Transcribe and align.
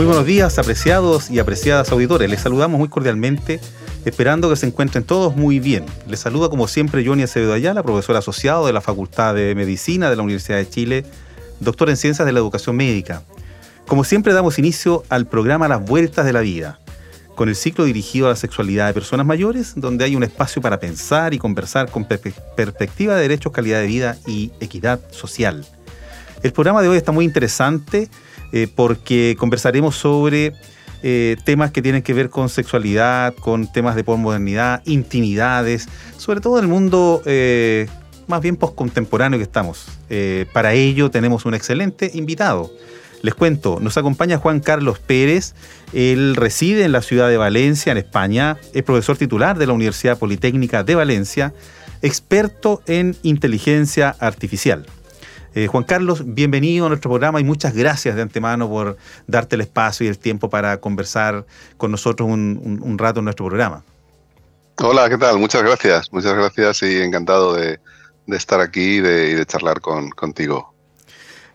Muy 0.00 0.06
buenos 0.06 0.24
días, 0.24 0.58
apreciados 0.58 1.30
y 1.30 1.40
apreciadas 1.40 1.92
auditores. 1.92 2.30
Les 2.30 2.40
saludamos 2.40 2.78
muy 2.78 2.88
cordialmente, 2.88 3.60
esperando 4.06 4.48
que 4.48 4.56
se 4.56 4.66
encuentren 4.66 5.04
todos 5.04 5.36
muy 5.36 5.60
bien. 5.60 5.84
Les 6.08 6.20
saluda 6.20 6.48
como 6.48 6.68
siempre 6.68 7.04
Johnny 7.06 7.24
Acevedo 7.24 7.52
Ayala, 7.52 7.82
profesor 7.82 8.16
asociado 8.16 8.66
de 8.66 8.72
la 8.72 8.80
Facultad 8.80 9.34
de 9.34 9.54
Medicina 9.54 10.08
de 10.08 10.16
la 10.16 10.22
Universidad 10.22 10.56
de 10.56 10.70
Chile, 10.70 11.04
doctor 11.60 11.90
en 11.90 11.98
Ciencias 11.98 12.24
de 12.24 12.32
la 12.32 12.38
Educación 12.38 12.76
Médica. 12.76 13.24
Como 13.86 14.02
siempre 14.04 14.32
damos 14.32 14.58
inicio 14.58 15.04
al 15.10 15.26
programa 15.26 15.68
Las 15.68 15.84
Vueltas 15.84 16.24
de 16.24 16.32
la 16.32 16.40
Vida, 16.40 16.80
con 17.34 17.50
el 17.50 17.54
ciclo 17.54 17.84
dirigido 17.84 18.28
a 18.28 18.30
la 18.30 18.36
sexualidad 18.36 18.86
de 18.86 18.94
personas 18.94 19.26
mayores, 19.26 19.74
donde 19.76 20.06
hay 20.06 20.16
un 20.16 20.22
espacio 20.22 20.62
para 20.62 20.80
pensar 20.80 21.34
y 21.34 21.38
conversar 21.38 21.90
con 21.90 22.06
perspectiva 22.06 23.16
de 23.16 23.20
derechos, 23.20 23.52
calidad 23.52 23.80
de 23.80 23.86
vida 23.86 24.16
y 24.26 24.50
equidad 24.60 24.98
social. 25.10 25.66
El 26.42 26.54
programa 26.54 26.80
de 26.80 26.88
hoy 26.88 26.96
está 26.96 27.12
muy 27.12 27.26
interesante 27.26 28.08
eh, 28.52 28.68
porque 28.74 29.36
conversaremos 29.38 29.96
sobre 29.96 30.52
eh, 31.02 31.36
temas 31.44 31.70
que 31.70 31.82
tienen 31.82 32.02
que 32.02 32.12
ver 32.12 32.30
con 32.30 32.48
sexualidad, 32.48 33.34
con 33.34 33.70
temas 33.72 33.96
de 33.96 34.04
posmodernidad, 34.04 34.82
intimidades, 34.84 35.88
sobre 36.16 36.40
todo 36.40 36.58
en 36.58 36.64
el 36.64 36.70
mundo 36.70 37.22
eh, 37.24 37.88
más 38.26 38.40
bien 38.40 38.56
postcontemporáneo 38.56 39.38
que 39.38 39.44
estamos. 39.44 39.86
para 40.52 40.72
ello 40.74 41.10
tenemos 41.10 41.44
un 41.46 41.54
excelente 41.54 42.10
invitado. 42.14 42.70
Les 43.22 43.34
cuento, 43.34 43.78
nos 43.80 43.98
acompaña 43.98 44.38
Juan 44.38 44.60
Carlos 44.60 44.98
Pérez, 44.98 45.54
él 45.92 46.36
reside 46.36 46.84
en 46.84 46.92
la 46.92 47.02
ciudad 47.02 47.28
de 47.28 47.36
Valencia, 47.36 47.92
en 47.92 47.98
España, 47.98 48.56
es 48.72 48.82
profesor 48.82 49.18
titular 49.18 49.58
de 49.58 49.66
la 49.66 49.74
Universidad 49.74 50.18
Politécnica 50.18 50.84
de 50.84 50.94
Valencia, 50.94 51.52
experto 52.02 52.82
en 52.86 53.16
inteligencia 53.22 54.16
artificial. 54.20 54.86
Eh, 55.54 55.66
Juan 55.66 55.82
Carlos, 55.82 56.22
bienvenido 56.24 56.86
a 56.86 56.88
nuestro 56.88 57.10
programa 57.10 57.40
y 57.40 57.44
muchas 57.44 57.74
gracias 57.74 58.14
de 58.14 58.22
antemano 58.22 58.68
por 58.68 58.96
darte 59.26 59.56
el 59.56 59.62
espacio 59.62 60.06
y 60.06 60.08
el 60.08 60.18
tiempo 60.18 60.48
para 60.48 60.80
conversar 60.80 61.44
con 61.76 61.90
nosotros 61.90 62.28
un, 62.28 62.96
rato 62.98 63.18
en 63.18 63.24
nuestro 63.24 63.46
programa. 63.46 63.82
Hola, 64.78 65.08
¿qué 65.08 65.18
tal? 65.18 65.38
Muchas 65.38 65.62
gracias, 65.62 66.12
muchas 66.12 66.34
gracias 66.34 66.82
y 66.84 67.00
encantado 67.00 67.54
de, 67.54 67.80
estar 68.28 68.60
aquí 68.60 68.98
y 68.98 69.00
de, 69.00 69.44
charlar 69.44 69.80
contigo. 69.80 70.69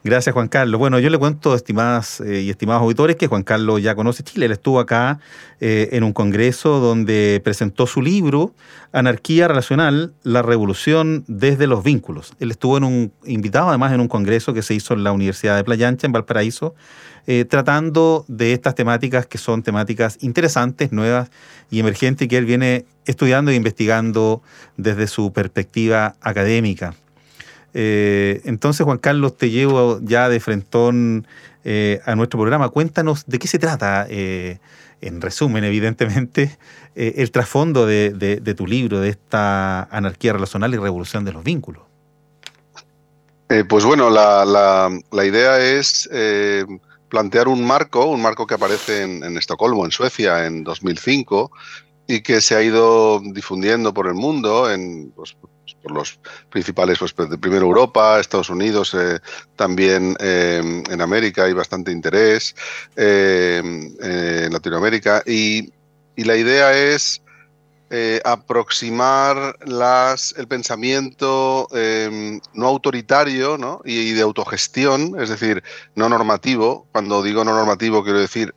Gracias, 0.05 0.33
Juan 0.33 0.49
Carlos. 0.49 0.77
Bueno, 0.77 0.99
yo 0.99 1.09
le 1.09 1.17
cuento, 1.17 1.55
estimadas 1.55 2.21
eh, 2.21 2.41
y 2.41 2.51
estimados 2.51 2.83
auditores, 2.83 3.15
que 3.15 3.25
Juan 3.25 3.41
Carlos 3.41 3.81
ya 3.81 3.95
conoce 3.95 4.21
Chile. 4.21 4.45
Él 4.45 4.51
estuvo 4.51 4.79
acá 4.79 5.17
eh, 5.59 5.89
en 5.93 6.03
un 6.03 6.13
congreso 6.13 6.79
donde 6.79 7.41
presentó 7.43 7.87
su 7.87 8.03
libro 8.03 8.53
Anarquía 8.91 9.47
Relacional, 9.47 10.13
la 10.21 10.43
revolución 10.43 11.23
desde 11.27 11.65
los 11.65 11.83
vínculos. 11.83 12.33
Él 12.39 12.51
estuvo 12.51 12.77
en 12.77 12.83
un, 12.83 13.13
invitado 13.25 13.69
además 13.69 13.93
en 13.93 13.99
un 13.99 14.07
congreso 14.07 14.53
que 14.53 14.61
se 14.61 14.75
hizo 14.75 14.93
en 14.93 15.03
la 15.03 15.11
Universidad 15.11 15.55
de 15.55 15.63
Playa 15.63 15.87
Ancha, 15.87 16.05
en 16.05 16.13
Valparaíso, 16.13 16.75
eh, 17.25 17.43
tratando 17.43 18.25
de 18.27 18.53
estas 18.53 18.75
temáticas 18.75 19.25
que 19.25 19.39
son 19.39 19.63
temáticas 19.63 20.19
interesantes, 20.21 20.91
nuevas 20.91 21.31
y 21.71 21.79
emergentes 21.79 22.27
que 22.27 22.37
él 22.37 22.45
viene 22.45 22.85
estudiando 23.07 23.49
e 23.49 23.55
investigando 23.55 24.43
desde 24.77 25.07
su 25.07 25.33
perspectiva 25.33 26.13
académica. 26.21 26.93
Eh, 27.77 28.41
entonces, 28.45 28.85
Juan 28.85 28.97
Carlos, 28.97 29.37
te 29.37 29.49
llevo 29.49 29.99
ya 30.01 30.29
de 30.29 30.39
frentón 30.39 31.27
eh, 31.65 31.99
a 32.05 32.15
nuestro 32.15 32.39
programa. 32.39 32.69
Cuéntanos 32.69 33.25
de 33.27 33.37
qué 33.37 33.49
se 33.49 33.59
trata, 33.59 34.07
eh, 34.09 34.59
en 35.01 35.19
resumen, 35.19 35.65
evidentemente, 35.65 36.57
el 36.95 37.29
trasfondo 37.31 37.85
de, 37.85 38.55
tu 38.55 38.65
libro, 38.65 39.01
de 39.01 39.09
esta 39.09 39.83
anarquía 39.83 40.31
relacional 40.31 40.73
y 40.73 40.77
revolución 40.77 41.25
de 41.25 41.33
los 41.33 41.43
vínculos. 41.43 41.83
pues 43.67 43.83
bueno, 43.83 44.09
la, 44.09 45.25
idea 45.25 45.59
es 45.59 46.09
plantear 47.09 47.49
un 47.49 47.67
marco, 47.67 48.05
un 48.05 48.21
marco 48.21 48.47
que 48.47 48.53
aparece 48.53 49.03
en, 49.03 49.37
Estocolmo, 49.37 49.83
en 49.83 49.91
Suecia, 49.91 50.45
en 50.45 50.63
2005, 50.63 51.51
y 52.07 52.21
que 52.21 52.41
se 52.41 52.55
ha 52.55 52.61
ido 52.61 53.19
difundiendo 53.19 53.93
por 53.93 54.07
el 54.07 54.13
mundo 54.13 54.71
en, 54.71 55.11
pues, 55.15 55.35
por 55.81 55.91
los 55.91 56.19
principales, 56.49 56.99
pues, 56.99 57.13
primero 57.13 57.65
Europa, 57.65 58.19
Estados 58.19 58.49
Unidos, 58.49 58.95
eh, 58.95 59.19
también 59.55 60.15
eh, 60.19 60.83
en 60.89 61.01
América 61.01 61.45
hay 61.45 61.53
bastante 61.53 61.91
interés, 61.91 62.55
eh, 62.95 63.61
en 63.63 64.53
Latinoamérica, 64.53 65.23
y, 65.25 65.71
la 66.17 66.37
idea 66.37 66.71
es 66.71 67.21
aproximar 68.23 69.57
las, 69.65 70.33
el 70.37 70.47
pensamiento 70.47 71.67
no 72.53 72.67
autoritario 72.67 73.57
¿no? 73.57 73.81
Y, 73.83 74.13
de 74.13 74.21
autogestión, 74.21 75.19
es 75.19 75.27
decir, 75.27 75.61
no 75.93 76.07
normativo. 76.07 76.87
Cuando 76.93 77.21
digo 77.21 77.43
no 77.43 77.53
normativo 77.53 78.01
quiero 78.03 78.19
decir 78.19 78.55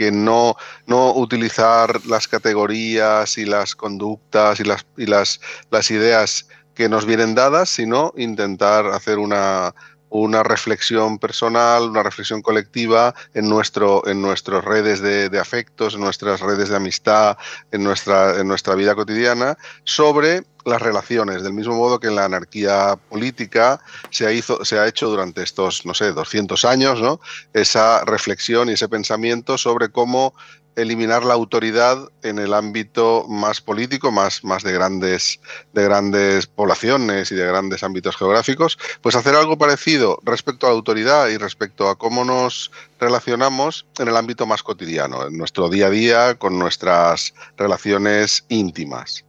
que 0.00 0.10
no, 0.10 0.56
no 0.86 1.12
utilizar 1.12 2.06
las 2.06 2.26
categorías 2.26 3.36
y 3.36 3.44
las 3.44 3.76
conductas 3.76 4.58
y 4.58 4.64
las, 4.64 4.86
y 4.96 5.04
las, 5.04 5.42
las 5.70 5.90
ideas 5.90 6.48
que 6.72 6.88
nos 6.88 7.04
vienen 7.04 7.34
dadas, 7.34 7.68
sino 7.68 8.14
intentar 8.16 8.86
hacer 8.86 9.18
una, 9.18 9.74
una 10.10 10.42
reflexión 10.42 11.18
personal, 11.18 11.84
una 11.84 12.02
reflexión 12.02 12.42
colectiva 12.42 13.14
en, 13.32 13.48
nuestro, 13.48 14.06
en 14.06 14.20
nuestras 14.20 14.64
redes 14.64 15.00
de, 15.00 15.38
afectos, 15.38 15.94
en 15.94 16.00
nuestras 16.00 16.40
redes 16.40 16.68
de 16.68 16.76
amistad, 16.76 17.38
en 17.70 17.82
nuestra, 17.84 18.38
en 18.40 18.48
nuestra 18.48 18.74
vida 18.74 18.94
cotidiana, 18.94 19.56
sobre 19.84 20.42
las 20.64 20.82
relaciones, 20.82 21.42
del 21.42 21.54
mismo 21.54 21.74
modo 21.74 22.00
que 22.00 22.08
en 22.08 22.16
la 22.16 22.26
anarquía 22.26 22.98
política 23.08 23.80
se 24.10 24.26
ha, 24.26 24.32
hizo, 24.32 24.64
se 24.64 24.78
ha 24.78 24.86
hecho 24.86 25.08
durante 25.08 25.42
estos, 25.42 25.86
no 25.86 25.94
sé, 25.94 26.12
200 26.12 26.64
años, 26.64 27.00
¿no? 27.00 27.20
esa 27.54 28.04
reflexión 28.04 28.68
y 28.68 28.72
ese 28.72 28.88
pensamiento 28.88 29.56
sobre 29.56 29.88
cómo 29.88 30.34
eliminar 30.76 31.24
la 31.24 31.34
autoridad 31.34 32.10
en 32.22 32.38
el 32.38 32.54
ámbito 32.54 33.26
más 33.28 33.60
político, 33.60 34.10
más, 34.10 34.44
más 34.44 34.62
de, 34.62 34.72
grandes, 34.72 35.40
de 35.72 35.84
grandes 35.84 36.46
poblaciones 36.46 37.30
y 37.32 37.34
de 37.34 37.46
grandes 37.46 37.82
ámbitos 37.82 38.16
geográficos, 38.16 38.78
pues 39.00 39.14
hacer 39.14 39.34
algo 39.34 39.58
parecido 39.58 40.18
respecto 40.24 40.66
a 40.66 40.70
la 40.70 40.76
autoridad 40.76 41.28
y 41.28 41.36
respecto 41.36 41.88
a 41.88 41.96
cómo 41.96 42.24
nos 42.24 42.70
relacionamos 42.98 43.86
en 43.98 44.08
el 44.08 44.16
ámbito 44.16 44.46
más 44.46 44.62
cotidiano, 44.62 45.26
en 45.26 45.36
nuestro 45.36 45.68
día 45.68 45.86
a 45.86 45.90
día, 45.90 46.34
con 46.36 46.58
nuestras 46.58 47.34
relaciones 47.56 48.44
íntimas. 48.48 49.24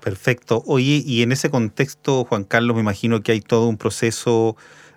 Perfecto. 0.00 0.64
Oye, 0.66 1.02
y 1.06 1.22
en 1.22 1.30
ese 1.30 1.48
contexto, 1.48 2.24
Juan 2.24 2.42
Carlos, 2.42 2.74
me 2.74 2.82
imagino 2.82 3.22
que 3.22 3.32
hay 3.32 3.40
todo 3.40 3.68
un 3.68 3.78
proceso 3.78 4.56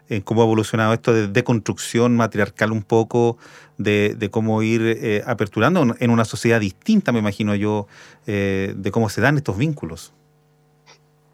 en 0.10 0.22
cómo 0.22 0.42
ha 0.42 0.46
evolucionado 0.46 0.94
esto 0.94 1.14
de 1.14 1.28
deconstrucción 1.28 2.16
matriarcal 2.16 2.72
un 2.72 2.84
poco, 2.84 3.38
de, 3.78 4.30
cómo 4.32 4.62
ir 4.62 4.82
eh, 4.84 5.24
aperturando 5.26 5.96
en 6.00 6.10
una 6.10 6.26
sociedad 6.26 6.60
distinta, 6.60 7.12
me 7.12 7.20
imagino 7.20 7.56
yo, 7.56 7.88
eh, 8.28 8.74
de 8.76 8.92
cómo 8.92 9.10
se 9.10 9.22
dan 9.22 9.38
estos 9.38 9.58
vínculos. 9.58 10.14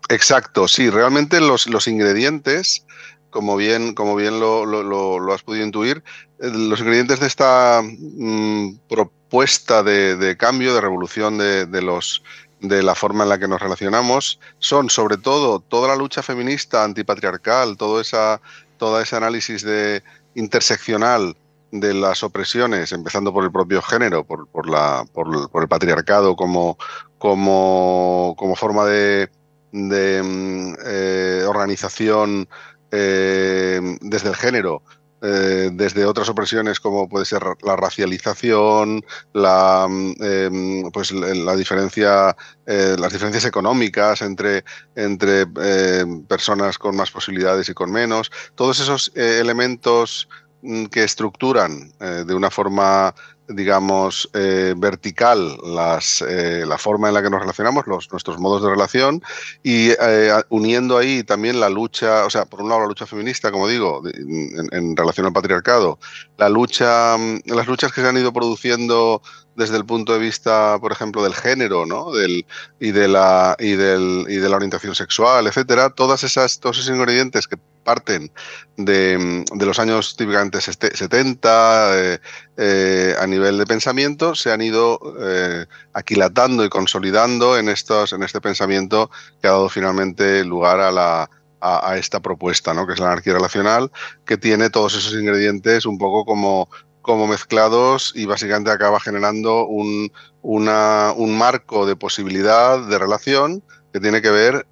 Exacto, 0.09 0.67
sí, 0.67 0.89
realmente 0.89 1.39
los, 1.39 1.67
los 1.67 1.87
ingredientes, 1.87 2.85
como 3.29 3.55
bien, 3.55 3.93
como 3.93 4.15
bien 4.15 4.39
lo, 4.39 4.65
lo, 4.65 5.33
has 5.33 5.43
podido 5.43 5.65
intuir, 5.65 6.03
eh, 6.39 6.49
los 6.51 6.79
ingredientes 6.79 7.19
de 7.19 7.27
esta 7.27 7.81
mm, 7.81 8.79
propuesta 8.89 9.83
de, 9.83 10.17
de, 10.17 10.35
cambio, 10.35 10.73
de 10.73 10.81
revolución 10.81 11.37
de, 11.37 11.65
de 11.65 11.81
los 11.81 12.23
de 12.61 12.83
la 12.83 12.95
forma 12.95 13.23
en 13.23 13.29
la 13.29 13.39
que 13.39 13.47
nos 13.47 13.59
relacionamos 13.59 14.39
son 14.59 14.89
sobre 14.89 15.17
todo 15.17 15.59
toda 15.59 15.87
la 15.87 15.95
lucha 15.95 16.21
feminista 16.21 16.83
antipatriarcal, 16.83 17.75
todo, 17.75 17.99
esa, 17.99 18.39
todo 18.77 19.01
ese 19.01 19.15
análisis 19.15 19.63
de 19.63 20.03
interseccional 20.35 21.35
de 21.71 21.93
las 21.93 22.23
opresiones, 22.23 22.91
empezando 22.91 23.33
por 23.33 23.43
el 23.43 23.51
propio 23.51 23.81
género, 23.81 24.23
por, 24.23 24.47
por, 24.47 24.69
la, 24.69 25.05
por, 25.11 25.61
el 25.61 25.67
patriarcado 25.67 26.35
como, 26.35 26.77
como, 27.17 28.35
como 28.37 28.55
forma 28.55 28.85
de, 28.85 29.29
de 29.71 30.21
mm, 30.21 30.73
eh, 30.85 31.45
organización 31.47 32.47
eh, 32.91 33.79
desde 34.01 34.29
el 34.29 34.35
género, 34.35 34.83
eh, 35.21 35.69
desde 35.71 36.05
otras 36.05 36.29
opresiones 36.29 36.79
como 36.79 37.07
puede 37.07 37.25
ser 37.25 37.43
la 37.61 37.75
racialización, 37.75 39.05
la, 39.33 39.87
mm, 39.87 40.13
em, 40.19 40.91
pues 40.91 41.11
la 41.11 41.55
diferencia, 41.55 42.35
eh, 42.65 42.95
las 42.97 43.13
diferencias 43.13 43.45
económicas 43.45 44.21
entre, 44.23 44.63
entre 44.95 45.45
eh, 45.61 46.05
personas 46.27 46.77
con 46.79 46.95
más 46.95 47.11
posibilidades 47.11 47.69
y 47.69 47.73
con 47.73 47.91
menos, 47.91 48.31
todos 48.55 48.79
esos 48.79 49.11
elementos 49.15 50.27
mm, 50.63 50.85
que 50.85 51.03
estructuran 51.03 51.91
de 51.99 52.33
una 52.33 52.49
forma 52.49 53.13
digamos, 53.53 54.29
eh, 54.33 54.73
vertical 54.77 55.57
las, 55.63 56.23
eh, 56.27 56.63
la 56.65 56.77
forma 56.77 57.07
en 57.07 57.13
la 57.13 57.21
que 57.21 57.29
nos 57.29 57.41
relacionamos, 57.41 57.87
los, 57.87 58.11
nuestros 58.11 58.39
modos 58.39 58.63
de 58.63 58.69
relación, 58.69 59.21
y 59.63 59.89
eh, 59.89 60.31
uniendo 60.49 60.97
ahí 60.97 61.23
también 61.23 61.59
la 61.59 61.69
lucha, 61.69 62.25
o 62.25 62.29
sea, 62.29 62.45
por 62.45 62.61
un 62.61 62.69
lado 62.69 62.81
la 62.81 62.87
lucha 62.87 63.05
feminista, 63.05 63.51
como 63.51 63.67
digo, 63.67 64.01
en, 64.05 64.95
relación 64.95 65.25
al 65.25 65.33
patriarcado, 65.33 65.99
la 66.37 66.49
lucha, 66.49 67.17
mm, 67.17 67.41
las 67.45 67.67
luchas 67.67 67.91
que 67.91 68.01
se 68.01 68.07
han 68.07 68.17
ido 68.17 68.33
produciendo 68.33 69.21
desde 69.55 69.77
el 69.77 69.85
punto 69.85 70.13
de 70.13 70.19
vista, 70.19 70.77
por 70.79 70.91
ejemplo, 70.91 71.23
del 71.23 71.35
género, 71.35 71.85
¿no? 71.85 72.11
Del, 72.11 72.45
y, 72.79 72.91
de 72.91 73.07
la, 73.07 73.55
y, 73.59 73.73
del, 73.73 74.25
y 74.29 74.37
de 74.37 74.49
la 74.49 74.55
orientación 74.55 74.95
sexual, 74.95 75.47
etcétera, 75.47 75.89
todas 75.89 76.23
esas, 76.23 76.59
todos 76.59 76.79
esos 76.79 76.95
ingredientes 76.95 77.47
que 77.47 77.57
parten 77.83 78.31
de, 78.77 79.43
de 79.51 79.65
los 79.65 79.79
años 79.79 80.15
típicamente 80.15 80.61
70 80.61 81.91
eh, 81.93 82.19
eh, 82.57 83.15
a 83.19 83.25
nivel 83.25 83.57
de 83.57 83.65
pensamiento 83.65 84.35
se 84.35 84.51
han 84.51 84.61
ido 84.61 84.99
eh, 85.19 85.65
aquilatando 85.93 86.63
y 86.63 86.69
consolidando 86.69 87.57
en, 87.57 87.69
estos, 87.69 88.13
en 88.13 88.23
este 88.23 88.39
pensamiento 88.39 89.09
que 89.41 89.47
ha 89.47 89.51
dado 89.51 89.69
finalmente 89.69 90.45
lugar 90.45 90.79
a 90.79 90.91
la, 90.91 91.29
a, 91.61 91.97
esta 91.97 92.19
propuesta, 92.19 92.73
¿no? 92.73 92.87
que 92.87 92.93
es 92.93 92.99
la 92.99 93.07
anarquía 93.07 93.33
relacional, 93.33 93.91
que 94.25 94.37
tiene 94.37 94.69
todos 94.69 94.95
esos 94.95 95.13
ingredientes 95.13 95.85
un 95.85 95.97
poco 95.97 96.25
como, 96.25 96.69
como 97.01 97.27
mezclados 97.27 98.13
y 98.15 98.25
básicamente 98.25 98.71
acaba 98.71 98.99
generando 98.99 99.65
un, 99.65 100.11
un 100.41 101.37
marco 101.37 101.85
de 101.85 101.95
posibilidad 101.95 102.79
de 102.79 102.97
relación 102.97 103.63
que 103.93 103.99
tiene 103.99 104.21
que 104.21 104.31
ver 104.31 104.65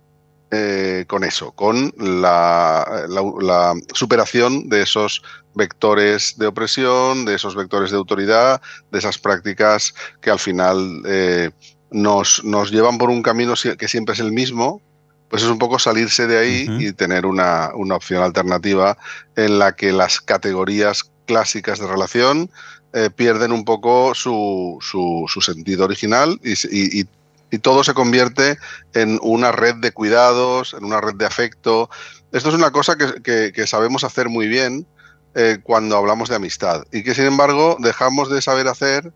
eh, 0.51 1.05
con 1.07 1.23
eso, 1.23 1.51
con 1.51 1.93
la, 1.97 3.75
superación 3.93 4.67
de 4.67 4.81
esos 4.81 5.21
vectores 5.53 6.37
de 6.37 6.47
opresión, 6.47 7.25
de 7.25 7.35
esos 7.35 7.55
vectores 7.55 7.91
de 7.91 7.97
autoridad, 7.97 8.61
de 8.91 8.97
esas 8.97 9.19
prácticas 9.19 9.93
que 10.21 10.31
al 10.31 10.39
final 10.39 11.03
eh, 11.05 11.51
nos, 11.91 12.43
nos, 12.43 12.71
llevan 12.71 12.97
por 12.97 13.09
un 13.09 13.21
camino 13.21 13.53
que 13.77 13.87
siempre 13.87 14.13
es 14.13 14.19
el 14.19 14.31
mismo, 14.31 14.81
pues 15.29 15.43
es 15.43 15.49
un 15.49 15.59
poco 15.59 15.77
salirse 15.77 16.25
de 16.27 16.37
ahí 16.39 16.67
y 16.79 16.91
tener 16.91 17.25
una, 17.25 17.71
opción 17.93 18.23
alternativa 18.23 18.97
en 19.35 19.59
la 19.59 19.75
que 19.75 19.91
las 19.91 20.19
categorías 20.19 21.08
clásicas 21.29 21.77
de 21.77 21.85
relación 21.85 22.49
eh, 22.93 23.11
pierden 23.15 23.51
un 23.51 23.63
poco 23.63 24.15
su, 24.15 24.79
su, 24.81 25.41
sentido 25.41 25.85
original 25.85 26.39
y, 26.43 26.53
y, 26.71 27.07
y 27.51 27.59
todo 27.59 27.83
se 27.83 27.93
convierte 27.93 28.57
en 28.95 29.19
una 29.21 29.51
red 29.51 29.75
de 29.75 29.91
cuidados, 29.91 30.73
en 30.73 30.85
una 30.85 30.99
red 30.99 31.13
de 31.13 31.27
afecto. 31.27 31.87
Esto 32.31 32.49
es 32.49 32.55
una 32.55 32.71
cosa 32.71 32.95
que, 32.97 33.67
sabemos 33.67 34.03
hacer 34.03 34.27
muy 34.27 34.47
bien 34.47 34.87
eh, 35.35 35.59
cuando 35.61 35.97
hablamos 35.97 36.29
de 36.29 36.37
amistad 36.37 36.83
y 36.91 37.03
que 37.03 37.13
sin 37.13 37.25
embargo 37.25 37.77
dejamos 37.79 38.31
de 38.31 38.41
saber 38.41 38.67
hacer 38.67 39.13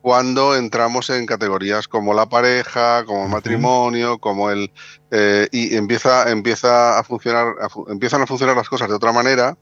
cuando 0.00 0.56
entramos 0.56 1.10
en 1.10 1.26
categorías 1.26 1.86
como 1.86 2.14
la 2.14 2.26
pareja, 2.26 3.04
como 3.04 3.24
el 3.24 3.30
matrimonio, 3.30 4.16
como 4.16 4.50
el 4.50 4.72
eh, 5.10 5.46
y 5.52 5.76
empieza 5.76 6.30
empieza 6.30 6.98
a 6.98 7.04
funcionar 7.04 7.48
empiezan 7.88 8.22
a 8.22 8.26
funcionar 8.26 8.56
las 8.56 8.70
cosas 8.70 8.88
de 8.88 8.94
otra 8.94 9.12
manera, 9.12 9.58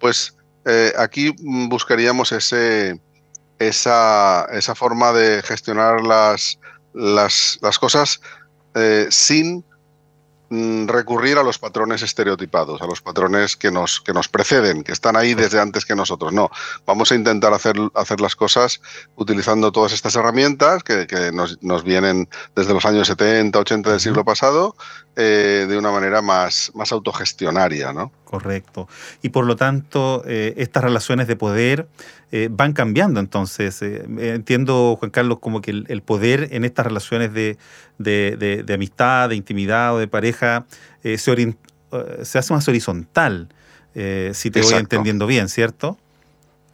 pues 0.00 0.36
eh, 0.66 0.92
aquí 0.98 1.34
buscaríamos 1.38 2.32
ese 2.32 3.00
esa, 3.58 4.44
esa 4.52 4.74
forma 4.74 5.12
de 5.12 5.42
gestionar 5.42 6.02
las 6.02 6.58
las, 6.96 7.58
las 7.60 7.78
cosas 7.78 8.20
eh, 8.74 9.06
sin 9.10 9.64
mm, 10.48 10.86
recurrir 10.88 11.38
a 11.38 11.42
los 11.42 11.58
patrones 11.58 12.02
estereotipados, 12.02 12.80
a 12.80 12.86
los 12.86 13.02
patrones 13.02 13.56
que 13.56 13.70
nos, 13.70 14.00
que 14.00 14.12
nos 14.12 14.28
preceden, 14.28 14.82
que 14.82 14.92
están 14.92 15.16
ahí 15.16 15.34
desde 15.34 15.60
antes 15.60 15.84
que 15.84 15.94
nosotros. 15.94 16.32
No, 16.32 16.50
vamos 16.86 17.12
a 17.12 17.14
intentar 17.14 17.52
hacer, 17.52 17.76
hacer 17.94 18.20
las 18.20 18.34
cosas 18.34 18.80
utilizando 19.16 19.72
todas 19.72 19.92
estas 19.92 20.16
herramientas 20.16 20.82
que, 20.82 21.06
nos, 21.32 21.62
nos, 21.62 21.84
vienen 21.84 22.28
desde 22.54 22.72
los 22.72 22.84
años 22.86 23.08
70, 23.08 23.58
80 23.58 23.90
del 23.90 24.00
siglo 24.00 24.24
pasado, 24.24 24.74
eh, 25.16 25.66
de 25.68 25.78
una 25.78 25.90
manera 25.90 26.22
más, 26.22 26.72
más 26.74 26.92
autogestionaria. 26.92 27.92
¿no? 27.92 28.10
Correcto. 28.26 28.88
Y 29.22 29.28
por 29.28 29.46
lo 29.46 29.54
tanto, 29.54 30.24
eh, 30.26 30.54
estas 30.56 30.82
relaciones 30.82 31.28
de 31.28 31.36
poder 31.36 31.86
eh, 32.32 32.48
van 32.50 32.72
cambiando. 32.72 33.20
Entonces, 33.20 33.80
eh, 33.82 34.04
entiendo, 34.18 34.96
Juan 34.98 35.12
Carlos, 35.12 35.38
como 35.38 35.62
que 35.62 35.70
el, 35.70 36.02
poder 36.02 36.48
en 36.50 36.64
estas 36.64 36.86
relaciones 36.86 37.32
de, 37.32 37.56
de, 37.98 38.74
amistad, 38.74 39.28
de 39.28 39.36
intimidad 39.36 39.94
o 39.94 39.98
de 39.98 40.08
pareja 40.08 40.66
se, 41.04 41.16
se, 41.18 42.38
hace 42.38 42.52
más 42.52 42.66
horizontal, 42.66 43.48
si 44.32 44.50
te 44.50 44.60
voy 44.60 44.74
entendiendo 44.74 45.28
bien, 45.28 45.48
¿cierto? 45.48 45.96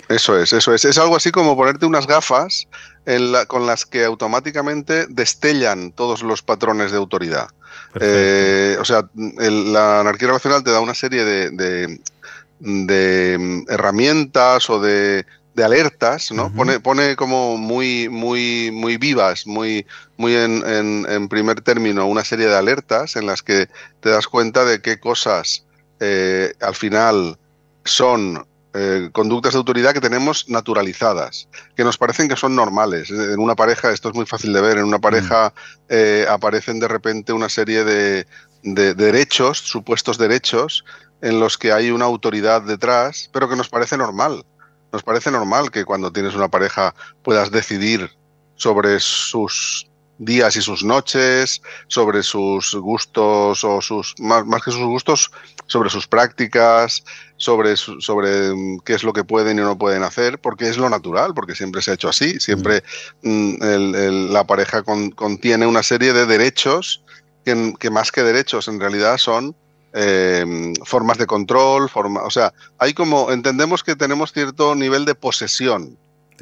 Eso 0.09 0.39
es, 0.39 0.55
eso 0.55 0.73
es. 0.73 0.87
Es 0.87 0.97
algo 0.97 1.17
así 1.17 1.31
como 1.33 1.55
ponerte 1.55 1.85
unas 1.85 2.07
gafas 2.07 2.67
con 3.47 3.67
las 3.67 3.85
que 3.85 4.07
automáticamente 4.07 5.07
destellan 5.07 5.93
todos 5.93 6.23
los 6.23 6.43
patrones 6.43 6.93
de 6.93 6.97
autoridad. 6.97 7.49
Eh, 8.01 8.77
o 8.81 8.85
sea, 8.85 9.09
la 9.15 10.01
anarquía 10.01 10.29
relacional 10.29 10.65
te 10.65 10.71
da 10.71 10.81
una 10.81 10.95
serie 10.95 11.25
de, 11.25 11.99
de, 12.61 13.65
herramientas 13.69 14.71
o 14.71 14.81
de, 14.81 15.25
alertas, 15.63 16.33
¿no? 16.33 16.53
pone, 16.53 16.81
pone 16.81 17.15
como 17.15 17.57
muy, 17.59 18.09
muy, 18.09 18.71
muy 18.73 18.97
vivas, 18.97 19.47
muy, 19.47 19.87
muy 20.17 20.35
en, 20.35 20.65
en, 20.67 21.29
primer 21.29 21.61
término, 21.61 22.07
una 22.07 22.25
serie 22.25 22.47
de 22.47 22.57
alertas 22.57 23.17
en 23.17 23.27
las 23.27 23.43
que 23.43 23.69
te 24.01 24.09
das 24.09 24.27
cuenta 24.27 24.65
de 24.65 24.81
qué 24.81 24.99
cosas 24.99 25.65
eh, 26.01 26.53
al 26.61 26.75
final 26.75 27.39
son 27.85 28.45
eh, 28.75 29.11
conductas 29.13 29.53
de 29.53 29.59
autoridad 29.59 29.93
que 29.93 30.01
tenemos 30.01 30.49
naturalizadas, 30.49 31.47
que 31.77 31.85
nos 31.85 31.99
parecen 31.99 32.27
que 32.27 32.37
son 32.37 32.57
normales. 32.57 33.11
En 33.11 33.39
una 33.39 33.55
pareja, 33.55 33.93
esto 33.93 34.09
es 34.09 34.15
muy 34.15 34.25
fácil 34.25 34.55
de 34.55 34.63
ver, 34.63 34.79
en 34.79 34.85
una 34.85 34.99
pareja 34.99 35.53
mm. 35.55 35.81
eh, 35.91 36.27
aparecen 36.29 36.81
de 36.81 36.89
repente 36.89 37.35
una 37.35 37.51
serie 37.51 37.85
de, 37.85 38.27
derechos, 38.63 39.59
supuestos 39.59 40.17
derechos, 40.17 40.87
en 41.21 41.39
los 41.39 41.59
que 41.59 41.71
hay 41.71 41.91
una 41.91 42.07
autoridad 42.07 42.63
detrás, 42.63 43.29
pero 43.31 43.47
que 43.47 43.57
nos 43.57 43.69
parece 43.69 43.99
normal. 43.99 44.45
Nos 44.91 45.03
parece 45.03 45.31
normal 45.31 45.71
que 45.71 45.85
cuando 45.85 46.11
tienes 46.11 46.35
una 46.35 46.49
pareja 46.49 46.95
puedas 47.23 47.51
decidir 47.51 48.11
sobre 48.57 49.01
sus 49.01 49.87
días 50.19 50.57
y 50.57 50.63
sus 50.63 50.85
noches, 50.85 51.63
sobre 51.89 52.23
sus 52.23 52.75
gustos 52.75 53.65
o 53.65 53.81
sus, 53.81 54.15
más, 54.19 54.47
más 54.47 54.63
que 54.63 54.71
sus 54.71 54.85
gustos, 54.85 55.31
sobre 55.67 55.91
sus 55.91 56.07
prácticas, 56.07 57.05
sobre, 57.37 57.77
sobre 57.77 58.53
mm, 58.55 58.81
qué 58.85 58.95
es 58.95 59.03
lo 59.03 59.13
que 59.13 59.25
pueden 59.25 59.59
y 59.59 59.63
no 59.63 59.79
pueden 59.79 60.03
hacer, 60.03 60.39
porque 60.39 60.69
es 60.69 60.77
lo 60.77 60.89
natural, 60.89 61.35
porque 61.35 61.55
siempre 61.55 61.83
se 61.83 61.91
ha 61.91 61.95
hecho 61.95 62.09
así, 62.09 62.39
siempre 62.41 62.83
mm, 63.23 64.33
la 64.33 64.45
pareja 64.47 64.83
contiene 64.83 65.67
una 65.67 65.83
serie 65.83 66.13
de 66.13 66.27
derechos 66.27 67.03
que, 67.45 67.91
más 67.91 68.13
que 68.13 68.23
derechos 68.23 68.69
en 68.69 68.79
realidad 68.79 69.19
son 69.19 69.57
eh, 69.95 70.73
formas 70.85 71.19
de 71.19 71.27
control, 71.27 71.89
forma, 71.89 72.23
o 72.23 72.31
sea, 72.31 72.53
hay 72.79 72.95
como, 72.95 73.31
entendemos 73.33 73.83
que 73.83 73.97
tenemos 73.97 74.33
cierto 74.33 74.75
nivel 74.75 75.05
de 75.05 75.15
posesión 75.15 75.99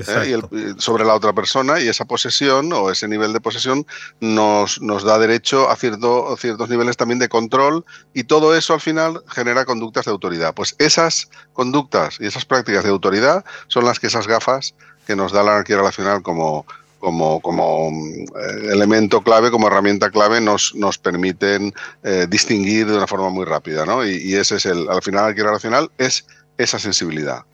¿eh? 0.08 0.74
sobre 0.78 1.04
la 1.04 1.14
otra 1.14 1.32
persona 1.32 1.80
y 1.80 1.88
esa 1.88 2.04
posesión 2.04 2.72
o 2.72 2.90
ese 2.90 3.08
nivel 3.08 3.32
de 3.32 3.40
posesión 3.40 3.86
nos, 4.20 4.80
nos 4.80 5.04
da 5.04 5.18
derecho 5.18 5.70
a 5.70 5.76
cierto, 5.76 6.36
ciertos 6.36 6.68
niveles 6.68 6.96
también 6.96 7.18
de 7.18 7.28
control 7.28 7.84
y 8.14 8.24
todo 8.24 8.54
eso 8.56 8.74
al 8.74 8.80
final 8.80 9.22
genera 9.28 9.64
conductas 9.64 10.04
de 10.04 10.10
autoridad. 10.10 10.54
Pues 10.54 10.74
esas 10.78 11.28
conductas 11.52 12.18
y 12.20 12.26
esas 12.26 12.44
prácticas 12.44 12.84
de 12.84 12.90
autoridad 12.90 13.44
son 13.68 13.84
las 13.84 13.98
que 13.98 14.08
esas 14.08 14.26
gafas 14.26 14.74
que 15.06 15.16
nos 15.16 15.32
da 15.32 15.42
la 15.42 15.52
anarquía 15.52 15.76
relacional 15.76 16.22
como, 16.22 16.66
como, 17.00 17.40
como 17.40 17.90
eh, 17.90 18.68
elemento 18.72 19.22
clave, 19.22 19.50
como 19.50 19.66
herramienta 19.66 20.10
clave, 20.10 20.40
nos, 20.40 20.74
nos 20.74 20.98
permiten 20.98 21.72
eh, 22.04 22.26
distinguir 22.28 22.86
de 22.86 22.96
una 22.96 23.06
forma 23.06 23.30
muy 23.30 23.44
rápida. 23.44 23.84
¿no? 23.84 24.06
Y, 24.06 24.34
ese 24.34 24.56
es 24.56 24.66
el, 24.66 24.88
al 24.88 25.02
final, 25.02 25.22
la 25.22 25.26
anarquía 25.26 25.44
relacional 25.44 25.90
es 25.98 26.26
esa 26.58 26.78
sensibilidad. 26.78 27.44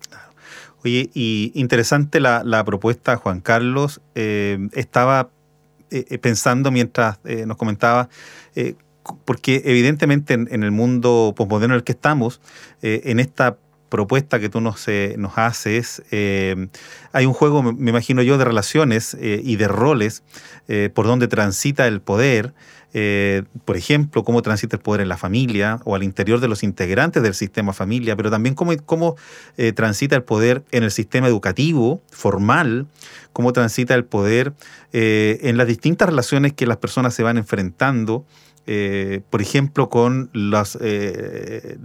Oye, 0.85 1.11
y 1.15 1.53
interesante 1.55 2.21
la, 2.21 2.65
propuesta, 2.65 3.17
Juan 3.17 3.41
Carlos. 3.41 4.01
Eh, 4.15 4.69
estaba 4.73 5.31
eh, 5.91 6.05
eh, 6.09 6.19
pensando 6.19 6.71
mientras 6.71 7.19
nos 7.25 7.57
comentaba, 7.57 8.09
porque 9.25 9.63
evidentemente 9.65 10.35
en, 10.35 10.63
el 10.63 10.71
mundo 10.71 11.35
posmoderno 11.37 11.75
en 11.75 11.79
el 11.79 11.85
que 11.85 11.93
estamos, 11.93 12.41
en 12.83 13.21
esta 13.21 13.59
propuesta 13.89 14.39
que 14.41 14.49
tú 14.49 14.61
nos, 14.61 14.87
nos 15.17 15.39
haces, 15.39 16.03
hay 16.11 17.27
un 17.27 17.33
juego, 17.33 17.63
me 17.63 17.91
imagino 17.91 18.23
yo, 18.23 18.39
de 18.39 18.45
relaciones 18.45 19.17
y 19.21 19.57
de 19.57 19.69
roles 19.69 20.23
por 20.95 21.07
donde 21.07 21.29
transita 21.29 21.87
el 21.87 22.01
poder. 22.01 22.55
Eh, 22.99 23.43
por 23.67 23.77
ejemplo, 23.77 24.25
cómo 24.25 24.41
transita 24.41 24.77
el 24.77 24.83
poder 24.83 25.03
en 25.03 25.11
la 25.11 25.19
familia 25.19 25.81
o 25.85 25.95
al 25.95 26.03
interior 26.03 26.41
de 26.41 26.49
los 26.49 26.63
integrantes 26.63 27.23
del 27.23 27.35
sistema 27.35 27.75
familia, 27.75 28.17
pero 28.17 28.31
también 28.31 28.55
cómo, 28.55 28.73
cómo 28.87 29.17
eh, 29.59 29.73
transita 29.73 30.17
el 30.17 30.23
poder 30.23 30.65
en 30.71 30.83
el 30.83 30.91
sistema 30.91 31.29
educativo 31.29 32.01
formal, 32.11 32.87
cómo 33.35 33.53
transita 33.53 33.95
el 33.95 34.07
poder 34.07 34.55
eh, 34.95 35.41
en 35.43 35.59
las 35.59 35.67
distintas 35.67 36.09
relaciones 36.09 36.55
que 36.55 36.65
las 36.65 36.79
personas 36.79 37.13
se 37.13 37.23
van 37.23 37.37
enfrentando. 37.37 38.25
Por 39.31 39.43
ejemplo, 39.43 39.89
con 39.89 40.31
las, 40.33 40.79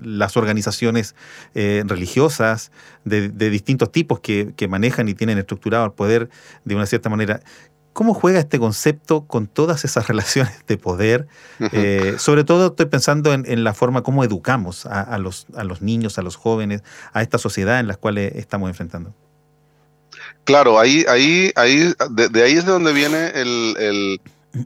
las 0.01 0.37
organizaciones 0.37 1.15
religiosas 1.53 2.71
de, 3.05 3.29
distintos 3.29 3.91
tipos 3.91 4.19
que, 4.19 4.53
que, 4.55 4.67
manejan 4.67 5.07
y 5.07 5.13
tienen 5.13 5.37
estructurado 5.37 5.85
el 5.85 5.91
poder 5.91 6.29
de 6.65 6.75
una 6.75 6.85
cierta 6.85 7.09
manera. 7.09 7.41
¿Cómo 7.93 8.13
juega 8.13 8.39
este 8.39 8.57
concepto 8.57 9.27
con 9.27 9.47
todas 9.47 9.83
esas 9.83 10.07
relaciones 10.07 10.65
de 10.65 10.77
poder? 10.77 11.27
Eh, 11.71 12.15
sobre 12.17 12.43
todo 12.43 12.67
estoy 12.67 12.85
pensando 12.85 13.33
en, 13.33 13.63
la 13.63 13.73
forma 13.73 14.01
como 14.01 14.23
educamos 14.23 14.85
a, 14.85 15.17
los, 15.17 15.47
a 15.55 15.63
los 15.63 15.81
niños, 15.81 16.17
a 16.17 16.21
los 16.21 16.35
jóvenes, 16.35 16.83
a 17.13 17.21
esta 17.21 17.37
sociedad 17.37 17.79
en 17.79 17.87
la 17.87 17.95
cual 17.95 18.17
estamos 18.17 18.69
enfrentando. 18.69 19.13
Claro, 20.43 20.79
ahí, 20.79 21.05
ahí, 21.07 21.51
ahí, 21.55 21.93
de, 22.11 22.43
ahí 22.43 22.53
es 22.53 22.65
de 22.65 22.71
donde 22.71 22.93
viene 22.93 23.27
el, 23.35 23.75
el 23.77 24.21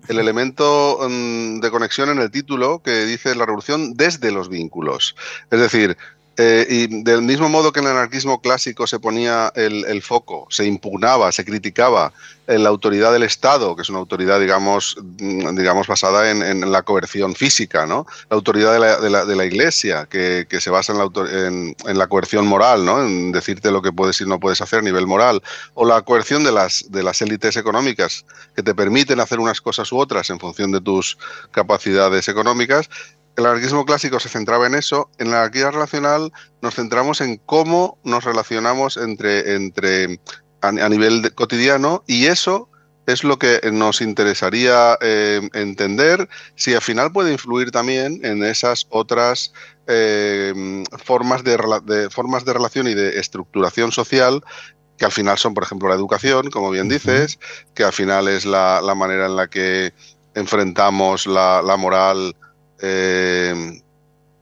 elemento 0.08 1.00
mm, 1.10 1.60
de 1.60 1.72
conexión 1.72 2.10
en 2.10 2.20
el 2.20 2.32
título 2.32 2.82
que 2.82 3.06
dice 3.06 3.36
la 3.36 3.46
revolución 3.46 3.94
desde 3.96 4.32
los 4.32 4.50
vínculos. 4.50 5.16
Es 5.52 5.60
decir, 5.60 5.98
eh, 6.38 6.66
y 6.70 7.04
del 7.04 7.22
mismo 7.22 7.48
modo 7.48 7.72
que 7.72 7.80
en 7.80 7.86
el 7.86 7.94
anarquismo 7.94 8.42
clásico 8.42 8.88
se 8.88 9.00
ponía 9.00 9.54
el, 9.56 10.02
foco, 10.02 10.48
se 10.50 10.66
impugnaba, 10.66 11.32
se 11.32 11.46
criticaba 11.46 12.12
la 12.48 12.70
autoridad 12.70 13.14
del 13.14 13.24
Estado, 13.24 13.76
que 13.76 13.84
es 13.84 13.90
una 13.90 14.00
autoridad, 14.00 14.40
digamos, 14.40 14.98
mm, 15.00 15.56
digamos 15.56 15.88
basada 15.88 16.30
en, 16.30 16.72
la 16.72 16.84
coerción 16.84 17.36
física, 17.36 17.86
¿no? 17.86 18.06
La 18.30 18.36
autoridad 18.36 18.74
de 18.74 19.36
la, 19.36 19.46
Iglesia, 19.46 20.08
que, 20.10 20.46
se 20.60 20.70
basa 20.70 20.92
en 20.92 21.00
la, 21.00 21.10
en, 21.88 21.98
la 21.98 22.08
coerción 22.08 22.46
moral, 22.46 22.86
¿no? 22.86 23.02
En 23.02 23.32
decirte 23.32 23.72
lo 23.72 23.82
que 23.82 23.94
puedes 23.94 24.20
y 24.20 24.26
no 24.26 24.40
puedes 24.40 24.62
hacer 24.62 24.80
a 24.80 24.82
nivel 24.82 25.08
moral. 25.08 25.42
O 25.74 25.86
la 25.86 26.02
coerción 26.02 26.44
de 26.44 26.52
las, 26.52 26.86
de 26.90 27.02
las 27.02 27.22
élites 27.22 27.56
económicas, 27.56 28.26
que 28.56 28.62
te 28.62 28.76
permiten 28.76 29.22
hacer 29.22 29.40
unas 29.40 29.62
cosas 29.62 29.92
u 29.92 29.98
otras 29.98 30.30
en 30.30 30.40
función 30.40 30.72
de 30.72 30.82
tus 30.82 31.18
capacidades 31.52 32.28
económicas 32.28 32.90
el 33.38 33.46
anarquismo 33.46 33.86
clásico 33.86 34.20
se 34.20 34.30
centraba 34.30 34.68
en 34.68 34.76
eso. 34.76 35.10
En 35.18 35.32
la 35.32 35.42
anarquía 35.42 35.72
relacional 35.72 36.32
nos 36.62 36.76
centramos 36.76 37.22
en 37.22 37.38
cómo 37.38 37.98
nos 38.04 38.24
relacionamos 38.24 38.98
entre, 38.98 39.56
entre 39.56 40.20
a, 40.62 40.72
nivel 40.72 41.34
cotidiano 41.36 42.04
y 42.08 42.28
eso 42.28 42.70
es 43.08 43.24
lo 43.24 43.38
que 43.38 43.60
nos 43.72 44.02
interesaría 44.02 44.98
eh, 45.02 45.48
entender 45.54 46.28
si 46.56 46.74
al 46.74 46.82
final 46.82 47.12
puede 47.12 47.32
influir 47.32 47.70
también 47.70 48.20
en 48.24 48.44
esas 48.44 48.88
otras 48.90 49.54
eh, 49.88 50.84
formas, 51.04 51.44
de, 51.44 52.10
formas 52.10 52.46
de 52.46 52.54
relación 52.54 52.88
y 52.88 52.96
de 52.96 53.20
estructuración 53.20 53.92
social 53.92 54.44
que 54.98 55.06
al 55.06 55.12
final 55.12 55.38
son, 55.38 55.54
por 55.54 55.64
ejemplo, 55.64 55.90
la 55.90 55.96
educación, 55.96 56.50
como 56.50 56.72
bien 56.72 56.88
dices, 56.88 57.38
que 57.74 57.84
al 57.84 57.92
final 57.92 58.30
es 58.30 58.46
la, 58.46 58.82
manera 58.96 59.26
en 59.26 59.36
la 59.36 59.48
que 59.48 59.94
enfrentamos 60.36 61.28
la, 61.28 61.62
la 61.62 61.76
moral 61.76 62.34
eh, 62.88 63.82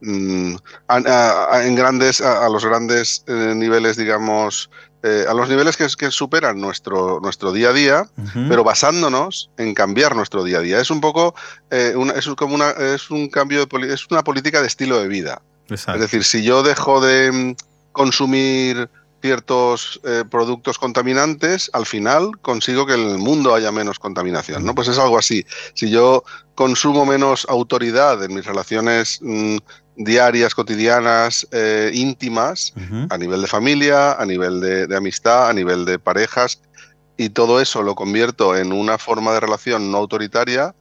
mm, 0.00 0.54
en 0.90 1.74
grandes, 1.74 2.20
a, 2.20 2.48
los 2.50 2.64
grandes 2.64 3.24
eh, 3.26 3.54
niveles, 3.56 3.96
digamos, 3.96 4.70
eh, 5.02 5.24
a 5.28 5.32
los 5.32 5.48
niveles 5.48 5.76
que, 5.76 5.86
que, 5.98 6.10
superan 6.10 6.60
nuestro, 6.60 7.20
nuestro 7.22 7.52
día 7.52 7.70
a 7.70 7.72
día, 7.72 8.08
pero 8.48 8.64
basándonos 8.64 9.50
en 9.56 9.74
cambiar 9.74 10.14
nuestro 10.14 10.44
día 10.44 10.58
a 10.58 10.60
día. 10.60 10.80
Es 10.80 10.90
un 10.90 11.00
poco, 11.00 11.34
es 11.70 12.26
como 12.36 12.54
una, 12.54 12.70
es 12.70 13.10
un 13.10 13.28
cambio, 13.28 13.66
de, 13.66 13.92
es 13.94 14.06
una 14.10 14.22
política 14.22 14.60
de 14.60 14.66
estilo 14.66 15.00
de 15.00 15.08
vida. 15.08 15.42
Es 15.68 15.86
decir, 15.86 16.24
si 16.24 16.42
yo 16.42 16.62
dejo 16.62 17.00
de 17.00 17.32
mm, 17.32 17.54
consumir 17.92 18.90
ciertos 19.24 20.02
productos 20.28 20.78
contaminantes, 20.78 21.70
al 21.72 21.86
final 21.86 22.38
consigo 22.42 22.84
que 22.84 22.92
en 22.92 23.08
el 23.08 23.16
mundo 23.16 23.54
haya 23.54 23.72
menos 23.72 23.98
contaminación, 23.98 24.66
¿no? 24.66 24.74
Pues 24.74 24.88
es 24.88 24.98
algo 24.98 25.16
así. 25.16 25.46
Si 25.72 25.88
yo 25.88 26.24
consumo 26.54 27.06
menos 27.06 27.46
autoridad 27.48 28.22
en 28.22 28.34
mis 28.34 28.44
relaciones 28.44 29.20
mm, 29.22 29.56
diarias, 29.96 30.54
cotidianas, 30.54 31.46
eh, 31.52 31.90
íntimas, 31.94 32.74
a 33.10 33.18
nivel 33.18 33.42
de 33.42 33.46
familia, 33.46 34.12
a 34.12 34.26
nivel 34.26 34.60
de, 34.60 34.96
amistad, 34.96 35.48
a 35.48 35.52
nivel 35.52 35.84
de 35.84 35.98
parejas, 35.98 36.60
y 37.16 37.30
todo 37.30 37.60
eso 37.60 37.82
lo 37.82 37.94
convierto 37.94 38.56
en 38.56 38.72
una 38.72 38.98
forma 38.98 39.32
de 39.32 39.40
relación 39.40 39.90
no 39.90 39.98
autoritaria, 39.98 40.74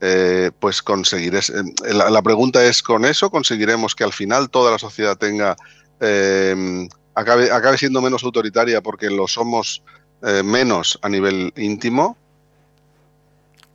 eh, 0.00 0.50
pues 0.60 0.82
conseguiré. 0.82 1.40
Eh, 1.40 1.92
la, 1.92 2.22
pregunta 2.22 2.64
es: 2.64 2.82
¿con 2.82 3.04
eso 3.04 3.30
conseguiremos 3.30 3.94
que 3.94 4.04
al 4.04 4.12
final 4.12 4.50
toda 4.50 4.70
la 4.70 4.78
sociedad 4.78 5.16
tenga. 5.16 5.56
Acabe, 7.14 7.50
acabe 7.50 7.78
siendo 7.78 8.00
menos 8.00 8.24
autoritaria 8.24 8.80
porque 8.80 9.10
lo 9.10 9.26
somos 9.26 9.82
menos 10.44 10.98
a 11.00 11.08
nivel 11.08 11.50
íntimo? 11.56 12.14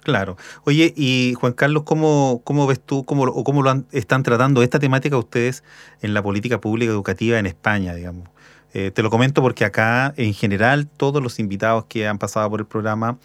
Claro. 0.05 0.37
Oye, 0.65 0.93
y 0.95 1.33
Juan 1.33 1.53
Carlos, 1.53 1.81
¿cómo, 1.83 2.41
cómo 2.43 2.67
ves 2.67 2.79
tú 2.79 3.05
cómo, 3.05 3.23
o 3.23 3.43
cómo 3.43 3.63
lo 3.63 3.83
están 3.91 4.21
tratando 4.21 4.61
esta 4.61 4.77
temática 4.77 5.17
ustedes 5.17 5.63
en 6.03 6.13
la 6.13 6.21
política 6.21 6.61
pública 6.61 6.91
educativa 6.91 7.39
en 7.39 7.47
España, 7.47 7.95
digamos? 7.95 8.29
Eh, 8.75 8.91
te 8.91 9.01
lo 9.01 9.09
comento 9.09 9.41
porque 9.41 9.65
acá, 9.65 10.13
en 10.15 10.35
general, 10.35 10.85
todos 10.85 11.23
los 11.23 11.39
invitados 11.39 11.85
que 11.85 12.07
han 12.07 12.19
pasado 12.19 12.47
por 12.51 12.59
el 12.59 12.67
programa, 12.67 13.17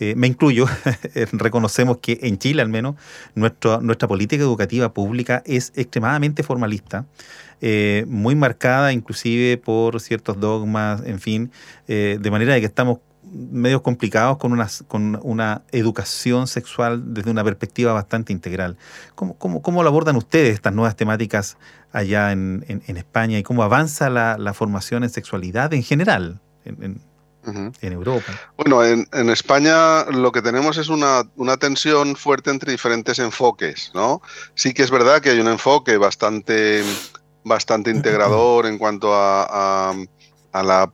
eh, 0.00 0.14
me 0.16 0.26
incluyo, 0.26 0.66
reconocemos 1.32 1.98
que 1.98 2.18
en 2.22 2.38
Chile 2.38 2.62
al 2.62 2.68
menos, 2.68 2.96
nuestro, 3.34 3.80
nuestra 3.80 4.08
política 4.08 4.42
educativa 4.42 4.92
pública 4.92 5.42
es 5.46 5.72
extremadamente 5.76 6.42
formalista. 6.42 7.06
Eh, 7.62 8.06
muy 8.08 8.34
marcada 8.34 8.92
inclusive 8.92 9.58
por 9.58 10.00
ciertos 10.00 10.40
dogmas, 10.40 11.02
en 11.04 11.20
fin, 11.20 11.52
de 11.86 12.30
manera 12.30 12.54
de 12.54 12.60
que 12.60 12.66
estamos 12.66 13.00
medios 13.30 13.82
complicados 13.82 14.38
con 14.38 14.52
una, 14.52 14.68
con 14.88 15.18
una 15.22 15.62
educación 15.70 16.46
sexual 16.46 17.14
desde 17.14 17.30
una 17.30 17.44
perspectiva 17.44 17.92
bastante 17.92 18.32
integral. 18.32 18.76
¿Cómo, 19.14 19.82
lo 19.82 19.88
abordan 19.88 20.16
ustedes 20.16 20.54
estas 20.54 20.74
nuevas 20.74 20.96
temáticas 20.96 21.56
allá 21.92 22.32
en, 22.32 22.64
España 22.86 23.38
y 23.38 23.42
cómo 23.42 23.62
avanza 23.62 24.10
la, 24.10 24.54
formación 24.54 25.04
en 25.04 25.10
sexualidad 25.10 25.72
en 25.74 25.82
general 25.82 26.40
en, 26.64 27.00
en 27.46 27.92
Europa? 27.92 28.32
Bueno, 28.56 28.84
en, 28.84 29.08
en, 29.12 29.30
España 29.30 30.04
lo 30.04 30.32
que 30.32 30.42
tenemos 30.42 30.76
es 30.76 30.88
una, 30.88 31.22
una, 31.36 31.56
tensión 31.56 32.16
fuerte 32.16 32.50
entre 32.50 32.72
diferentes 32.72 33.18
enfoques, 33.18 33.90
¿no? 33.94 34.20
Sí 34.54 34.74
que 34.74 34.82
es 34.82 34.90
verdad 34.90 35.20
que 35.20 35.30
hay 35.30 35.40
un 35.40 35.48
enfoque 35.48 35.96
bastante, 35.96 36.82
bastante 37.44 37.90
integrador 37.94 38.66
en 38.66 38.78
cuanto 38.78 39.14
a, 39.14 39.90
a, 39.90 39.94
a 40.52 40.62
la 40.62 40.92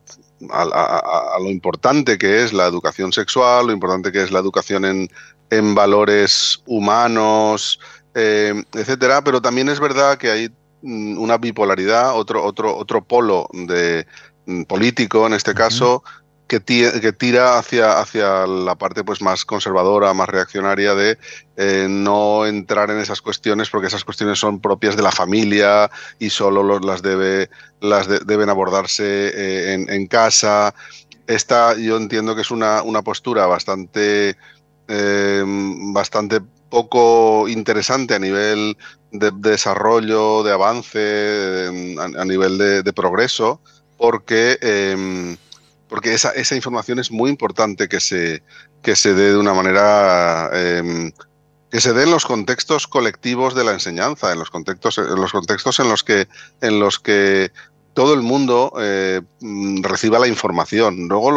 a, 0.50 1.36
lo 1.40 1.50
importante 1.50 2.18
que 2.18 2.44
es 2.44 2.52
la 2.52 2.66
educación 2.66 3.12
sexual, 3.12 3.66
lo 3.66 3.72
importante 3.72 4.12
que 4.12 4.22
es 4.22 4.30
la 4.30 4.38
educación 4.38 4.84
en, 4.84 5.08
en 5.50 5.74
valores 5.74 6.62
humanos, 6.66 7.80
eh, 8.14 8.54
etcétera, 8.72 9.22
pero 9.22 9.40
también 9.40 9.68
es 9.68 9.80
verdad 9.80 10.18
que 10.18 10.30
hay 10.30 10.50
mm, 10.82 11.18
una 11.18 11.38
bipolaridad, 11.38 12.16
otro, 12.16 12.44
otro, 12.44 12.76
otro 12.76 13.04
polo 13.04 13.48
de 13.52 14.06
mm, 14.46 14.62
político 14.64 15.26
en 15.26 15.34
este 15.34 15.54
caso, 15.54 16.02
que, 16.46 16.60
tira 16.60 17.58
hacia, 17.58 17.98
hacia 17.98 18.46
la 18.46 18.76
parte 18.76 19.02
pues, 19.02 19.20
más 19.20 19.44
conservadora, 19.44 20.14
más 20.14 20.28
reaccionaria 20.28 20.94
de 20.94 21.18
eh, 21.56 21.86
no 21.88 22.46
entrar 22.46 22.90
en 22.90 22.98
esas 22.98 23.20
cuestiones 23.20 23.68
porque 23.68 23.88
esas 23.88 24.04
cuestiones 24.04 24.38
son 24.38 24.60
propias 24.60 24.96
de 24.96 25.02
la 25.02 25.10
familia 25.10 25.90
y 26.18 26.30
solo 26.30 26.78
las, 26.78 27.02
debe, 27.02 27.50
las 27.80 28.06
deben 28.26 28.48
abordarse 28.48 29.04
eh, 29.04 29.86
en, 29.88 30.06
casa. 30.06 30.74
Esta 31.26 31.76
yo 31.76 31.96
entiendo 31.96 32.36
que 32.36 32.42
es 32.42 32.50
una, 32.52 32.82
una 32.82 33.02
postura 33.02 33.46
bastante, 33.46 34.36
em, 34.86 35.92
bastante 35.92 36.40
poco 36.70 37.48
interesante 37.48 38.14
a 38.14 38.20
nivel 38.20 38.76
de, 39.10 39.32
desarrollo, 39.34 40.44
de 40.44 40.52
avance, 40.52 41.66
a, 41.98 42.24
nivel 42.24 42.58
de, 42.58 42.92
progreso, 42.92 43.60
porque 43.96 44.58
porque 45.88 46.14
esa, 46.14 46.30
esa 46.30 46.56
información 46.56 46.98
es 46.98 47.10
muy 47.10 47.30
importante 47.30 47.88
que 47.88 48.00
se, 48.00 48.42
que 48.82 48.96
se 48.96 49.14
dé 49.14 49.32
de 49.32 49.38
una 49.38 49.54
manera 49.54 50.50
em, 50.52 51.12
que 51.70 51.80
se 51.80 51.92
dé 51.92 52.04
en 52.04 52.10
los 52.10 52.24
contextos 52.24 52.86
colectivos 52.86 53.54
de 53.54 53.64
la 53.64 53.72
enseñanza, 53.72 54.32
en 54.32 54.38
los 54.38 54.50
contextos, 54.50 54.98
en 54.98 55.20
los 55.20 55.32
contextos 55.32 55.78
en 55.80 55.88
los 55.88 56.04
que, 56.04 56.28
en 56.60 56.78
los 56.80 56.98
que 56.98 57.50
todo 57.96 58.12
el 58.12 58.20
mundo 58.20 58.72
eh, 58.78 59.22
mm, 59.40 59.82
reciba 59.82 60.18
la 60.18 60.28
información. 60.28 61.08
Luego 61.08 61.32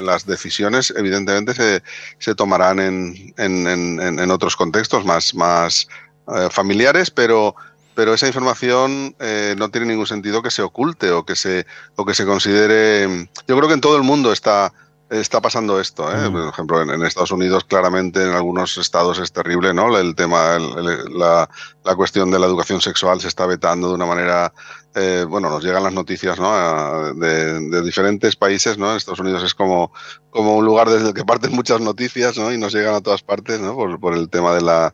las 0.00 0.24
decisiones, 0.24 0.92
evidentemente, 0.96 1.54
se, 1.54 1.82
se 2.18 2.34
tomarán 2.34 2.80
en, 2.80 3.34
en, 3.36 3.66
en, 3.66 4.18
en, 4.18 4.30
otros 4.30 4.56
contextos 4.56 5.04
más, 5.04 5.34
más 5.34 5.88
eh, 6.34 6.48
familiares, 6.50 7.10
pero, 7.10 7.54
pero 7.94 8.14
esa 8.14 8.26
información 8.26 9.14
eh, 9.18 9.54
no 9.58 9.70
tiene 9.70 9.86
ningún 9.86 10.06
sentido 10.06 10.42
que 10.42 10.50
se 10.50 10.62
oculte 10.62 11.10
o 11.10 11.24
que 11.24 11.36
se, 11.36 11.66
o 11.96 12.04
que 12.04 12.14
se 12.14 12.24
considere... 12.24 13.28
Yo 13.46 13.56
creo 13.56 13.68
que 13.68 13.74
en 13.74 13.80
todo 13.80 13.96
el 13.96 14.02
mundo 14.02 14.32
está 14.32 14.72
está 15.10 15.40
pasando 15.40 15.80
esto. 15.80 16.10
¿eh? 16.10 16.30
Por 16.30 16.48
ejemplo, 16.48 16.82
en, 16.82 17.02
Estados 17.04 17.32
Unidos, 17.32 17.64
claramente, 17.64 18.22
en 18.22 18.30
algunos 18.30 18.78
estados 18.78 19.18
es 19.18 19.32
terrible, 19.32 19.74
¿no? 19.74 19.98
El 19.98 20.14
tema, 20.14 20.58
la, 20.58 21.48
la, 21.84 21.96
cuestión 21.96 22.30
de 22.30 22.38
la 22.38 22.46
educación 22.46 22.80
sexual 22.80 23.20
se 23.20 23.28
está 23.28 23.46
vetando 23.46 23.88
de 23.88 23.94
una 23.94 24.06
manera. 24.06 24.52
Eh, 24.94 25.24
bueno, 25.28 25.50
nos 25.50 25.62
llegan 25.62 25.84
las 25.84 25.92
noticias 25.92 26.40
¿no? 26.40 27.14
de, 27.14 27.82
diferentes 27.82 28.34
países, 28.34 28.76
¿no? 28.76 28.96
Estados 28.96 29.20
Unidos 29.20 29.42
es 29.44 29.54
como, 29.54 29.92
como 30.30 30.56
un 30.56 30.64
lugar 30.64 30.88
desde 30.88 31.08
el 31.08 31.14
que 31.14 31.24
parten 31.24 31.52
muchas 31.52 31.80
noticias, 31.80 32.36
¿no? 32.36 32.52
Y 32.52 32.58
nos 32.58 32.72
llegan 32.72 32.94
a 32.94 33.00
todas 33.00 33.22
partes, 33.22 33.60
¿no? 33.60 33.74
Por, 33.74 34.00
por 34.00 34.14
el 34.14 34.28
tema 34.28 34.52
de 34.52 34.62
la 34.62 34.92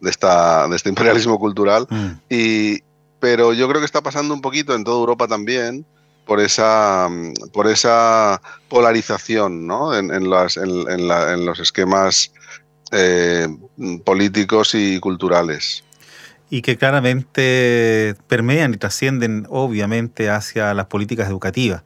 de 0.00 0.10
esta 0.10 0.68
de 0.68 0.76
este 0.76 0.88
imperialismo 0.88 1.38
cultural. 1.38 1.86
Mm. 1.90 2.10
Y, 2.28 2.82
pero 3.20 3.52
yo 3.52 3.68
creo 3.68 3.80
que 3.80 3.86
está 3.86 4.02
pasando 4.02 4.34
un 4.34 4.40
poquito 4.40 4.74
en 4.74 4.84
toda 4.84 4.98
Europa 4.98 5.26
también 5.26 5.84
por 6.28 6.40
esa, 6.40 7.08
por 7.52 7.66
esa 7.66 8.40
polarización 8.68 9.66
¿no? 9.66 9.96
en, 9.96 10.10
en, 10.10 10.28
los 10.28 11.58
esquemas 11.58 12.32
eh, 12.92 13.48
políticos 14.04 14.74
y 14.74 15.00
culturales. 15.00 15.82
Y 16.50 16.62
que 16.62 16.76
claramente 16.76 18.14
permean 18.26 18.74
y 18.74 18.76
trascienden 18.76 19.46
obviamente 19.48 20.30
hacia 20.30 20.74
las 20.74 20.86
políticas 20.86 21.28
educativas 21.28 21.82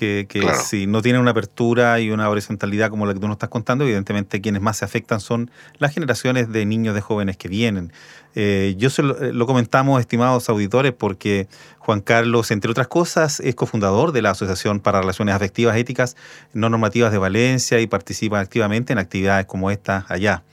que, 0.00 0.42
si 0.64 0.86
no 0.86 1.02
tienen 1.02 1.20
una 1.20 1.32
apertura 1.32 2.00
y 2.00 2.10
una 2.10 2.30
horizontalidad 2.30 2.88
como 2.88 3.04
la 3.04 3.12
que 3.12 3.20
tú 3.20 3.26
nos 3.26 3.34
estás 3.34 3.50
contando, 3.50 3.84
evidentemente 3.84 4.40
quienes 4.40 4.62
más 4.62 4.78
se 4.78 4.86
afectan 4.86 5.20
son 5.20 5.50
las 5.78 5.92
generaciones 5.92 6.50
de 6.50 6.64
niños, 6.64 6.94
de 6.94 7.02
jóvenes 7.02 7.36
que 7.36 7.48
vienen. 7.48 7.92
Eh, 8.34 8.74
yo 8.78 8.88
se 8.88 9.02
lo, 9.02 9.20
eh, 9.20 9.32
lo, 9.34 9.46
comentamos, 9.46 10.00
estimados 10.00 10.48
auditores, 10.48 10.92
porque 10.92 11.48
Juan 11.78 12.00
Carlos, 12.00 12.50
entre 12.50 12.70
otras 12.70 12.88
cosas, 12.88 13.40
es 13.40 13.54
cofundador 13.54 14.12
de 14.12 14.22
la 14.22 14.30
Asociación 14.30 14.80
para 14.80 15.00
Relaciones 15.00 15.34
Afectivas 15.34 15.76
Éticas 15.76 16.16
No 16.54 16.70
Normativas 16.70 17.12
de 17.12 17.18
Valencia 17.18 17.80
y 17.80 17.86
participa 17.86 18.40
activamente 18.40 18.92
en 18.92 18.98
actividades 18.98 19.46
como 19.46 19.70
esta 19.70 20.06
allá 20.08 20.44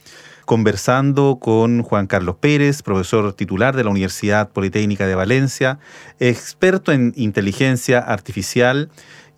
conversando 0.48 1.36
con 1.38 1.82
Juan 1.82 2.06
Carlos 2.06 2.36
Pérez, 2.40 2.80
profesor 2.80 3.34
titular 3.34 3.76
de 3.76 3.84
la 3.84 3.90
Universidad 3.90 4.48
Politécnica 4.48 5.06
de 5.06 5.14
Valencia, 5.14 5.78
experto 6.20 6.90
en 6.90 7.12
inteligencia 7.16 7.98
artificial 7.98 8.88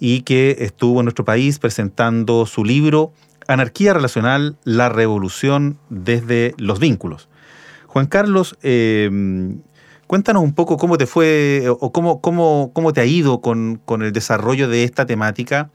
y 0.00 0.22
que 0.22 0.56
estuvo 0.60 0.98
en 1.00 1.04
nuestro 1.04 1.24
país 1.24 1.58
presentando 1.58 2.46
su 2.46 2.64
libro 2.64 3.12
Anarquía 3.46 3.92
Relacional, 3.92 4.56
la 4.64 4.88
Revolución 4.88 5.78
desde 5.90 6.54
los 6.56 6.80
Vínculos. 6.80 7.28
Juan 7.86 8.06
Carlos, 8.06 8.56
em, 8.62 9.60
cuéntanos 10.06 10.42
un 10.42 10.54
poco 10.54 10.76
cómo 10.76 10.96
te 10.96 11.06
fue 11.06 11.66
o 11.68 11.92
cómo, 11.92 12.20
cómo, 12.20 12.70
cómo 12.72 12.92
te 12.92 13.00
ha 13.00 13.04
ido 13.04 13.40
con, 13.40 13.80
con 13.84 14.02
el 14.02 14.12
desarrollo 14.12 14.68
de 14.68 14.84
esta 14.84 15.04
temática 15.06 15.70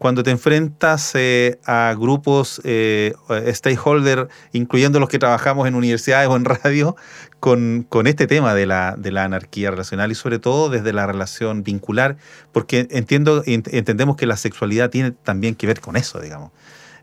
cuando 0.00 0.22
te 0.22 0.30
enfrentas 0.30 1.12
eh, 1.14 1.58
a 1.66 1.94
grupos 1.94 2.62
eh, 2.64 3.12
stakeholder, 3.52 4.28
incluyendo 4.50 4.98
los 4.98 5.10
que 5.10 5.18
trabajamos 5.18 5.68
en 5.68 5.74
universidades 5.74 6.26
o 6.26 6.36
en 6.36 6.44
radio, 6.46 6.96
con, 7.38 7.86
este 8.06 8.26
tema 8.26 8.54
de 8.54 8.64
la, 8.64 8.94
de 8.96 9.12
la, 9.12 9.24
anarquía 9.24 9.70
relacional 9.70 10.10
y 10.10 10.14
sobre 10.14 10.38
todo 10.38 10.70
desde 10.70 10.94
la 10.94 11.06
relación 11.06 11.64
vincular, 11.64 12.16
porque 12.50 12.88
entiendo, 12.90 13.42
entendemos 13.44 14.16
que 14.16 14.24
la 14.24 14.38
sexualidad 14.38 14.88
tiene 14.88 15.10
también 15.10 15.54
que 15.54 15.66
ver 15.66 15.80
con 15.80 15.96
eso, 15.96 16.18
digamos. 16.18 16.50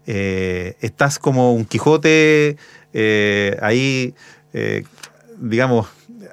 Eh, 0.07 0.75
estás 0.81 1.19
como 1.19 1.53
un 1.53 1.65
Quijote 1.65 2.57
ahí, 3.61 4.15
digamos, 5.37 5.85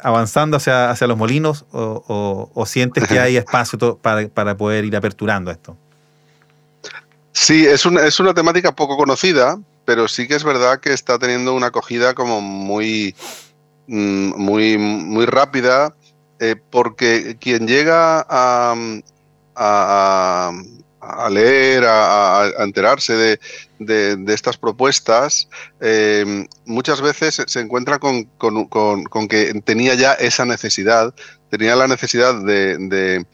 avanzando 0.03 0.57
hacia, 0.57 0.89
hacia 0.91 1.07
los 1.07 1.19
molinos 1.19 1.67
o, 1.73 2.65
sientes 2.67 3.07
que 3.07 3.19
hay 3.21 3.37
espacio 3.37 3.99
para, 3.99 4.29
para 4.29 4.57
poder 4.57 4.87
ir 4.87 4.97
aperturando 4.97 5.51
esto? 5.51 5.77
Sí, 7.35 7.67
es 7.67 7.85
una, 7.85 8.07
es 8.07 8.21
una 8.21 8.33
temática 8.33 8.73
poco 8.73 8.97
conocida, 8.97 9.59
pero 9.85 10.07
sí 10.07 10.29
que 10.29 10.37
es 10.37 10.45
verdad 10.45 10.79
que 10.81 10.93
está 10.93 11.19
teniendo 11.19 11.53
una 11.53 11.67
acogida 11.67 12.15
como 12.15 12.41
muy, 12.41 13.17
mm, 13.89 14.35
muy, 14.37 14.79
muy 14.79 15.27
rápida, 15.27 15.95
eh, 16.39 16.55
porque 16.71 17.37
quien 17.41 17.67
llega 17.67 18.25
a, 18.29 18.77
a, 19.57 20.53
leer, 21.29 21.85
a, 21.87 22.51
enterarse 22.61 23.39
de, 23.81 24.25
estas 24.33 24.57
propuestas, 24.57 25.49
eh, 25.81 26.47
muchas 26.67 27.01
veces 27.01 27.43
se 27.47 27.61
encuentra 27.61 27.99
con, 27.99 28.29
que 29.29 29.61
tenía 29.65 29.95
ya 29.95 30.13
esa 30.15 30.45
necesidad, 30.45 31.13
tenía 31.51 31.75
la 31.75 31.89
necesidad 31.89 32.35
de, 32.45 33.27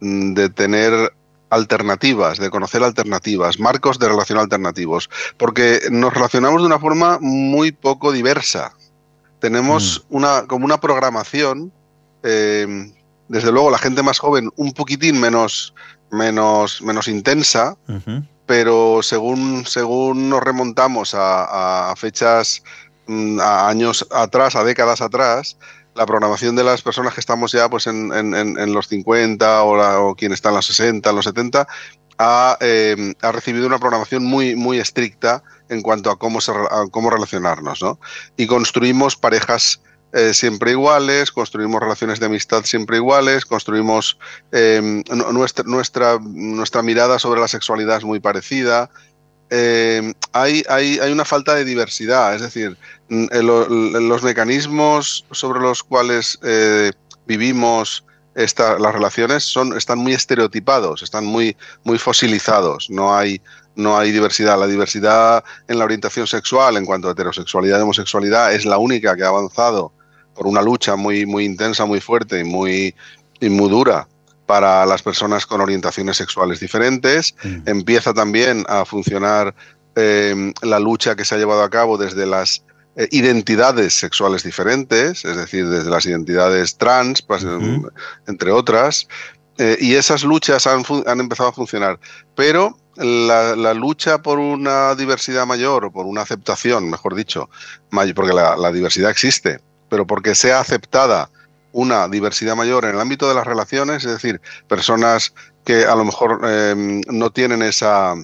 de 0.00 0.48
tener 0.48 1.12
alternativas, 1.54 2.38
de 2.38 2.50
conocer 2.50 2.82
alternativas, 2.82 3.58
marcos 3.58 3.98
de 3.98 4.08
relación 4.08 4.38
alternativos, 4.38 5.08
porque 5.36 5.80
nos 5.90 6.12
relacionamos 6.12 6.60
de 6.60 6.66
una 6.66 6.78
forma 6.78 7.18
muy 7.20 7.72
poco 7.72 8.12
diversa. 8.12 8.72
Tenemos 9.38 10.04
mm. 10.08 10.16
una, 10.16 10.46
como 10.46 10.64
una 10.64 10.80
programación, 10.80 11.72
eh, 12.22 12.92
desde 13.28 13.52
luego 13.52 13.70
la 13.70 13.78
gente 13.78 14.02
más 14.02 14.18
joven 14.18 14.50
un 14.56 14.72
poquitín 14.72 15.20
menos, 15.20 15.74
menos, 16.10 16.82
menos 16.82 17.08
intensa, 17.08 17.76
pero 18.46 19.00
según, 19.02 19.64
según 19.66 20.28
nos 20.28 20.42
remontamos 20.42 21.14
a, 21.16 21.94
fechas, 21.96 22.62
mm, 23.06 23.40
a 23.40 23.68
años 23.68 24.06
atrás, 24.10 24.56
a 24.56 24.64
décadas 24.64 25.00
atrás, 25.00 25.56
la 25.94 26.06
programación 26.06 26.56
de 26.56 26.64
las 26.64 26.82
personas 26.82 27.14
que 27.14 27.20
estamos 27.20 27.52
ya 27.52 27.68
pues 27.68 27.86
en, 27.86 28.72
los 28.72 28.88
50 28.88 29.62
o, 29.62 30.08
o 30.08 30.14
quien 30.14 30.32
está 30.32 30.48
en 30.48 30.56
los 30.56 30.66
60, 30.66 31.10
en 31.10 31.16
los 31.16 31.24
70, 31.24 31.66
eh, 32.60 33.14
ha, 33.20 33.32
recibido 33.32 33.66
una 33.66 33.78
programación 33.78 34.24
muy, 34.24 34.54
muy 34.54 34.78
estricta 34.78 35.42
en 35.68 35.82
cuanto 35.82 36.10
a 36.10 36.18
cómo, 36.18 36.38
cómo 36.90 37.10
relacionarnos. 37.10 37.82
¿no? 37.82 37.98
Y 38.36 38.46
construimos 38.46 39.16
parejas 39.16 39.80
eh, 40.12 40.32
siempre 40.32 40.70
iguales, 40.70 41.32
construimos 41.32 41.80
relaciones 41.80 42.20
de 42.20 42.26
amistad 42.26 42.64
siempre 42.64 42.98
iguales, 42.98 43.44
construimos 43.44 44.16
eh, 44.52 45.02
nuestra, 45.32 45.64
nuestra, 45.64 46.18
nuestra 46.20 46.82
mirada 46.82 47.18
sobre 47.18 47.40
la 47.40 47.48
sexualidad 47.48 47.98
es 47.98 48.04
muy 48.04 48.20
parecida, 48.20 48.90
eh, 49.56 50.14
hay, 50.32 50.98
una 51.12 51.24
falta 51.24 51.54
de 51.54 51.64
diversidad, 51.64 52.34
es 52.34 52.42
decir, 52.42 52.76
mm, 53.08 53.26
los 53.38 54.22
mecanismos 54.24 55.24
sobre 55.30 55.60
los 55.60 55.84
cuales 55.84 56.38
eh, 56.42 56.90
vivimos 57.26 58.04
las 58.34 58.92
relaciones 58.92 59.44
son, 59.44 59.76
están 59.76 60.00
muy 60.00 60.12
estereotipados, 60.12 61.02
están 61.02 61.24
muy, 61.24 61.56
fosilizados, 61.98 62.90
no 62.90 63.16
hay, 63.16 63.40
diversidad. 64.10 64.58
La 64.58 64.66
diversidad 64.66 65.44
en 65.68 65.78
la 65.78 65.84
orientación 65.84 66.26
sexual 66.26 66.76
en 66.76 66.84
cuanto 66.84 67.08
a 67.08 67.12
heterosexualidad 67.12 67.78
y 67.78 67.82
homosexualidad 67.82 68.52
es 68.52 68.64
la 68.64 68.78
única 68.78 69.14
que 69.14 69.22
ha 69.22 69.28
avanzado 69.28 69.92
por 70.34 70.48
una 70.48 70.62
lucha 70.62 70.96
muy, 70.96 71.20
intensa, 71.44 71.84
muy 71.84 72.00
fuerte 72.00 72.40
y 72.40 72.44
muy 72.44 72.92
dura 73.70 74.08
para 74.46 74.84
las 74.86 75.02
personas 75.02 75.46
con 75.46 75.60
orientaciones 75.60 76.16
sexuales 76.16 76.60
diferentes. 76.60 77.34
Mm. 77.42 77.68
Empieza 77.68 78.12
también 78.12 78.64
a 78.68 78.84
funcionar 78.84 79.54
em, 79.96 80.52
la 80.62 80.78
lucha 80.78 81.16
que 81.16 81.24
se 81.24 81.34
ha 81.34 81.38
llevado 81.38 81.62
a 81.62 81.70
cabo 81.70 81.96
desde 81.96 82.26
las 82.26 82.64
eh, 82.96 83.08
identidades 83.10 83.94
sexuales 83.94 84.42
diferentes, 84.42 85.24
es 85.24 85.36
decir, 85.36 85.68
desde 85.68 85.90
las 85.90 86.06
identidades 86.06 86.76
trans, 86.76 87.22
pues, 87.22 87.42
em, 87.42 87.82
entre 88.26 88.52
otras. 88.52 89.08
Eh, 89.58 89.76
y 89.80 89.94
esas 89.94 90.24
luchas 90.24 90.66
han, 90.66 90.84
empezado 91.20 91.48
a 91.48 91.52
funcionar. 91.52 91.98
Pero 92.34 92.76
la, 92.96 93.74
lucha 93.74 94.18
por 94.22 94.38
una 94.38 94.94
diversidad 94.94 95.46
mayor 95.46 95.86
o 95.86 95.92
por 95.92 96.06
una 96.06 96.22
aceptación, 96.22 96.90
mejor 96.90 97.14
dicho, 97.14 97.48
porque 98.14 98.32
la, 98.32 98.56
la 98.56 98.72
diversidad 98.72 99.10
existe, 99.10 99.60
pero 99.88 100.06
porque 100.06 100.34
sea 100.34 100.60
aceptada 100.60 101.30
una 101.74 102.08
diversidad 102.08 102.56
mayor 102.56 102.84
en 102.84 102.94
el 102.94 103.00
ámbito 103.00 103.28
de 103.28 103.34
las 103.34 103.46
relaciones, 103.46 104.04
es 104.04 104.12
decir, 104.12 104.40
personas 104.68 105.34
que 105.64 105.84
a 105.84 105.94
lo 105.96 106.04
mejor 106.04 106.40
em, 106.48 107.02
no 107.08 107.30
tienen 107.30 107.62
esa 107.62 108.14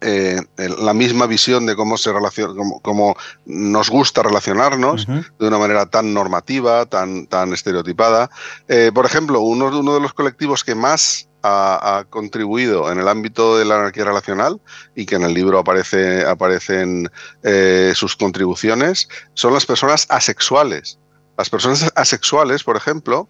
eh, 0.00 0.40
la 0.56 0.94
misma 0.94 1.26
visión 1.26 1.66
de 1.66 1.74
cómo 1.74 1.96
se 1.96 2.12
relaciona, 2.12 2.54
cómo, 2.82 3.16
nos 3.46 3.90
gusta 3.90 4.22
relacionarnos 4.22 5.06
de 5.06 5.48
una 5.48 5.58
manera 5.58 5.86
tan 5.86 6.14
normativa, 6.14 6.86
tan, 6.86 7.26
tan 7.26 7.52
estereotipada. 7.52 8.30
Eh, 8.68 8.92
por 8.94 9.06
ejemplo, 9.06 9.40
uno, 9.40 9.66
uno 9.66 9.94
de 9.94 10.00
los 10.00 10.12
colectivos 10.12 10.62
que 10.62 10.76
más 10.76 11.28
ha, 11.42 12.04
contribuido 12.10 12.92
en 12.92 12.98
el 12.98 13.08
ámbito 13.08 13.58
de 13.58 13.64
la 13.64 13.76
anarquía 13.76 14.04
relacional 14.04 14.60
y 14.94 15.06
que 15.06 15.16
en 15.16 15.22
el 15.22 15.34
libro 15.34 15.58
aparece, 15.58 16.24
aparecen 16.24 17.10
eh, 17.42 17.92
sus 17.94 18.14
contribuciones 18.14 19.08
son 19.34 19.54
las 19.54 19.66
personas 19.66 20.06
asexuales. 20.10 20.98
Las 21.38 21.48
personas 21.48 21.88
asexuales, 21.94 22.64
por 22.64 22.76
ejemplo, 22.76 23.28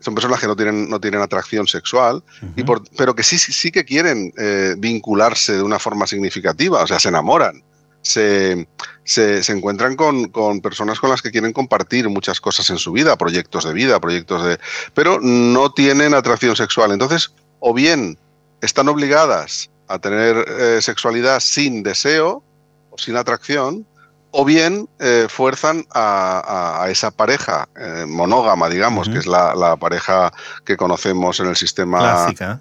son 0.00 0.14
personas 0.14 0.40
que 0.40 0.46
no 0.46 0.56
tienen, 0.56 0.88
no 0.88 0.98
tienen 0.98 1.20
atracción 1.20 1.68
sexual, 1.68 2.24
y 2.56 2.64
pero 2.96 3.14
que 3.14 3.22
sí, 3.22 3.38
sí, 3.38 3.70
que 3.70 3.84
quieren 3.84 4.32
eh, 4.38 4.74
vincularse 4.78 5.58
de 5.58 5.62
una 5.62 5.78
forma 5.78 6.06
significativa, 6.06 6.82
o 6.82 6.86
sea, 6.86 6.98
se 6.98 7.10
enamoran. 7.10 7.62
se, 8.02 8.66
se, 9.04 9.52
encuentran 9.52 9.94
con, 9.94 10.30
con, 10.30 10.62
personas 10.62 10.98
con 10.98 11.10
las 11.10 11.20
que 11.20 11.30
quieren 11.30 11.52
compartir 11.52 12.08
muchas 12.08 12.40
cosas 12.40 12.70
en 12.70 12.78
su 12.78 12.92
vida, 12.92 13.18
proyectos 13.18 13.64
de 13.64 13.74
vida, 13.74 14.00
proyectos 14.00 14.42
de... 14.42 14.58
pero 14.94 15.20
no 15.20 15.70
tienen 15.70 16.14
atracción 16.14 16.56
sexual. 16.56 16.92
Entonces, 16.92 17.34
o 17.58 17.74
bien 17.74 18.18
están 18.62 18.88
obligadas 18.88 19.70
a 19.86 19.98
tener 19.98 20.46
eh, 20.48 20.78
sexualidad 20.80 21.40
sin 21.40 21.82
deseo 21.82 22.42
o 22.90 22.96
sin 22.96 23.16
atracción, 23.16 23.86
o 24.32 24.44
bien 24.44 24.88
eh, 24.98 25.26
fuerzan 25.28 25.86
a, 25.92 26.86
esa 26.88 27.10
pareja 27.10 27.68
eh, 27.76 28.04
monógama, 28.06 28.68
digamos, 28.68 29.08
que 29.08 29.18
es 29.18 29.26
la, 29.26 29.76
pareja 29.76 30.32
que 30.64 30.76
conocemos 30.76 31.40
en 31.40 31.46
el 31.48 31.56
sistema 31.56 31.98
clásica, 31.98 32.60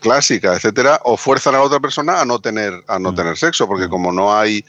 clásica 0.00 0.54
etcétera, 0.54 1.00
o 1.04 1.16
fuerzan 1.16 1.54
a 1.54 1.58
la 1.58 1.64
otra 1.64 1.80
persona 1.80 2.20
a 2.20 2.24
no 2.24 2.40
tener, 2.40 2.72
a 2.88 2.98
no 2.98 3.12
mm. 3.12 3.14
tener 3.14 3.36
sexo, 3.36 3.66
porque 3.66 3.86
mm. 3.86 3.90
como 3.90 4.12
no 4.12 4.36
hay 4.36 4.64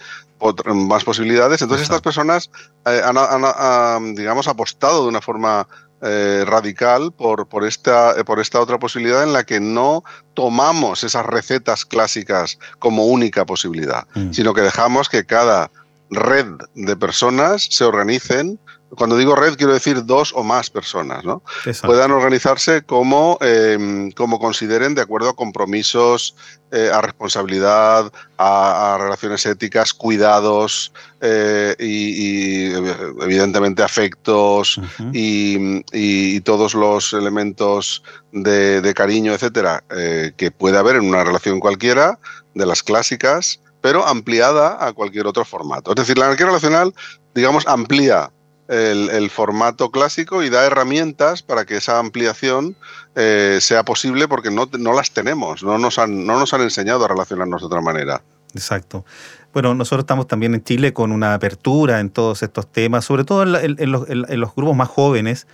más 0.65 1.03
posibilidades, 1.03 1.61
entonces 1.61 1.83
estas 1.85 2.01
personas 2.01 2.51
han, 2.83 4.15
digamos, 4.15 4.47
apostado 4.47 5.03
de 5.03 5.09
una 5.09 5.21
forma 5.21 5.67
eh, 6.01 6.43
radical 6.45 7.13
por, 7.13 7.47
por, 7.47 7.65
esta, 7.65 8.13
por 8.25 8.39
esta 8.39 8.59
otra 8.59 8.77
posibilidad 8.77 9.23
en 9.23 9.33
la 9.33 9.43
que 9.43 9.59
no 9.59 10.03
tomamos 10.33 11.03
esas 11.03 11.25
recetas 11.25 11.85
clásicas 11.85 12.59
como 12.79 13.05
única 13.05 13.45
posibilidad, 13.45 14.05
mm. 14.13 14.31
sino 14.33 14.53
que 14.53 14.61
dejamos 14.61 15.09
que 15.09 15.25
cada 15.25 15.71
red 16.09 16.47
de 16.75 16.95
personas 16.95 17.67
se 17.69 17.83
organicen. 17.83 18.59
Cuando 18.89 19.17
digo 19.17 19.35
red, 19.35 19.57
quiero 19.57 19.73
decir 19.73 20.05
dos 20.05 20.31
o 20.33 20.43
más 20.43 20.69
personas, 20.69 21.25
¿no? 21.25 21.41
Puedan 21.83 22.11
organizarse 22.11 22.83
como, 22.83 23.37
em, 23.41 24.11
como 24.11 24.39
consideren 24.39 24.95
de 24.95 25.01
acuerdo 25.01 25.29
a 25.29 25.35
compromisos, 25.35 26.35
eh, 26.71 26.89
a 26.93 27.01
responsabilidad, 27.01 28.11
a, 28.37 28.97
relaciones 28.99 29.45
éticas, 29.45 29.93
cuidados 29.93 30.93
eh, 31.19 31.75
y, 31.79 32.73
evidentemente 33.21 33.83
afectos 33.83 34.79
y, 35.11 36.39
todos 36.41 36.73
los 36.73 37.13
elementos 37.13 38.03
de, 38.31 38.93
cariño, 38.95 39.33
etcétera, 39.33 39.83
eh, 39.89 40.33
que 40.37 40.51
puede 40.51 40.77
haber 40.77 40.97
en 40.97 41.05
una 41.05 41.23
relación 41.23 41.59
cualquiera 41.59 42.19
de 42.53 42.65
las 42.65 42.83
clásicas, 42.83 43.61
pero 43.85 44.03
ampliada 44.07 44.83
a 44.83 44.93
cualquier 44.93 45.27
otro 45.27 45.45
formato. 45.45 45.91
Es 45.91 45.95
decir, 45.95 46.17
la 46.17 46.25
anarquía 46.25 46.47
relacional, 46.47 46.91
digamos, 47.35 47.67
amplía 47.67 48.31
el, 48.67 49.29
formato 49.29 49.91
clásico 49.91 50.41
y 50.41 50.49
da 50.49 50.65
herramientas 50.65 51.43
para 51.43 51.65
que 51.65 51.77
esa 51.77 51.99
ampliación 51.99 52.75
eh, 53.13 53.59
sea 53.61 53.85
posible 53.85 54.27
porque 54.27 54.49
no, 54.49 54.67
no, 54.79 54.93
las 54.93 55.11
tenemos, 55.11 55.61
no 55.61 55.77
nos, 55.77 55.99
han, 55.99 56.25
no 56.25 56.39
nos 56.39 56.51
han 56.55 56.61
enseñado 56.61 57.05
a 57.05 57.09
relacionarnos 57.09 57.61
de 57.61 57.67
otra 57.67 57.81
manera. 57.81 58.23
Exacto. 58.55 59.05
Bueno, 59.53 59.75
nosotros 59.75 60.01
estamos 60.01 60.27
también 60.27 60.55
en 60.55 60.63
Chile 60.63 60.91
con 60.91 61.11
una 61.11 61.35
apertura 61.35 61.99
en 61.99 62.09
todos 62.09 62.41
estos 62.41 62.71
temas, 62.71 63.05
sobre 63.05 63.23
todo 63.23 63.43
en, 63.43 63.91
los, 63.91 64.55
grupos 64.55 64.75
más 64.75 64.89
jóvenes, 64.89 65.45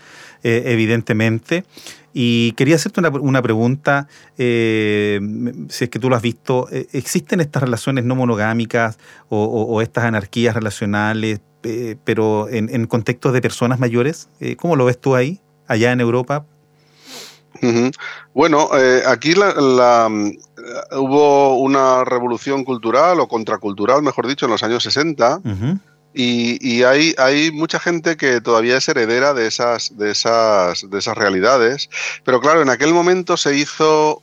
eh, 0.44 0.64
evidentemente. 0.68 1.66
Y 2.14 2.52
quería 2.54 2.76
hacerte 2.76 3.00
una, 3.00 3.42
pregunta, 3.42 4.08
eh, 4.38 5.20
si 5.70 5.86
es 5.86 5.90
que 5.90 6.00
tú 6.00 6.10
lo 6.10 6.16
has 6.16 6.22
visto, 6.22 6.68
¿existen 6.92 7.40
estas 7.40 7.64
relaciones 7.64 8.04
no 8.04 8.16
monogámicas 8.16 8.98
o 9.30 9.82
estas 9.82 10.04
anarquías 10.04 10.54
relacionales 10.54 11.42
eh, 11.64 11.96
pero 12.04 12.50
en, 12.50 12.74
en, 12.74 12.88
contextos 12.88 13.34
de 13.34 13.42
personas 13.42 13.80
mayores. 13.80 14.30
Eh, 14.40 14.56
¿Cómo 14.56 14.76
lo 14.76 14.86
ves 14.86 15.00
tú 15.00 15.16
ahí, 15.16 15.40
allá 15.68 15.92
en 15.92 16.02
Europa? 16.02 16.46
Bueno, 18.34 18.70
eh, 18.76 19.04
aquí 19.06 19.36
la, 19.36 20.10
hubo 20.98 21.58
una 21.58 22.04
revolución 22.04 22.64
cultural 22.64 23.20
o 23.20 23.28
contracultural, 23.28 24.02
mejor 24.02 24.26
dicho, 24.26 24.46
en 24.46 24.52
los 24.52 24.64
años 24.64 24.82
60. 24.84 25.42
Y, 26.14 26.84
hay, 26.84 27.16
hay, 27.18 27.52
mucha 27.52 27.80
gente 27.80 28.18
que 28.18 28.42
todavía 28.42 28.78
es 28.78 28.90
heredera 28.90 29.34
de 29.34 29.48
esas, 29.48 29.98
de, 29.98 30.12
esas, 30.12 30.90
de 30.90 31.00
esas 31.00 31.18
realidades, 31.18 31.90
pero 32.26 32.42
claro, 32.42 32.62
en 32.62 32.70
aquel 32.70 32.94
momento 32.94 33.38
se 33.38 33.56
hizo 33.56 34.22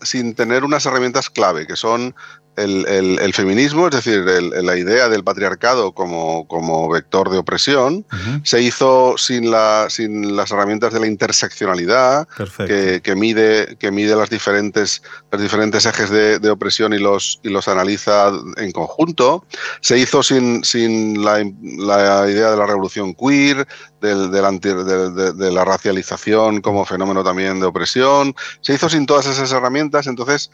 sin 0.00 0.34
tener 0.34 0.64
unas 0.64 0.86
herramientas 0.86 1.28
clave, 1.28 1.66
que 1.66 1.76
son 1.76 2.14
el, 2.56 3.32
feminismo, 3.34 3.88
es 3.88 3.94
decir, 3.94 4.20
la 4.20 4.76
idea 4.76 5.08
del 5.08 5.24
patriarcado 5.24 5.92
como, 5.92 6.46
como 6.46 6.88
vector 6.88 7.30
de 7.30 7.38
opresión, 7.38 8.04
se 8.44 8.60
hizo 8.60 9.14
sin, 9.16 9.50
la, 9.50 9.86
sin 9.88 10.36
las 10.36 10.50
herramientas 10.50 10.92
de 10.92 11.00
la 11.00 11.06
interseccionalidad, 11.06 12.28
que, 12.66 13.14
mide, 13.16 13.76
que 13.78 13.90
mide 13.90 14.14
las 14.16 14.30
diferentes, 14.30 15.02
los 15.30 15.40
diferentes 15.40 15.86
ejes 15.86 16.10
de, 16.10 16.50
opresión 16.50 16.92
y 16.92 16.98
los, 16.98 17.40
y 17.42 17.48
los 17.48 17.68
analiza 17.68 18.30
en 18.56 18.72
conjunto. 18.72 19.44
Se 19.80 19.98
hizo 19.98 20.22
sin, 20.22 20.62
sin 20.64 21.24
la, 21.24 21.40
idea 21.40 22.50
de 22.50 22.56
la 22.56 22.66
revolución 22.66 23.14
queer, 23.14 23.66
del, 24.00 24.30
de, 24.30 25.32
de 25.32 25.52
la 25.52 25.64
racialización 25.64 26.60
como 26.60 26.84
fenómeno 26.84 27.24
también 27.24 27.60
de 27.60 27.66
opresión. 27.66 28.34
Se 28.60 28.74
hizo 28.74 28.88
sin 28.88 29.06
todas 29.06 29.26
esas 29.26 29.52
herramientas, 29.52 30.06
entonces 30.06 30.50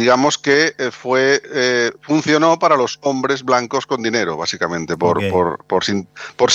digamos 0.00 0.38
que 0.38 0.74
eh, 0.78 0.90
fue 0.90 1.42
eh, 1.52 1.92
funcionó 2.00 2.58
para 2.58 2.74
los 2.74 2.98
hombres 3.02 3.44
blancos 3.44 3.86
con 3.86 4.02
dinero, 4.02 4.38
básicamente, 4.38 4.96
por, 4.96 5.18
por, 5.28 5.62
por, 5.66 5.84
por 6.36 6.52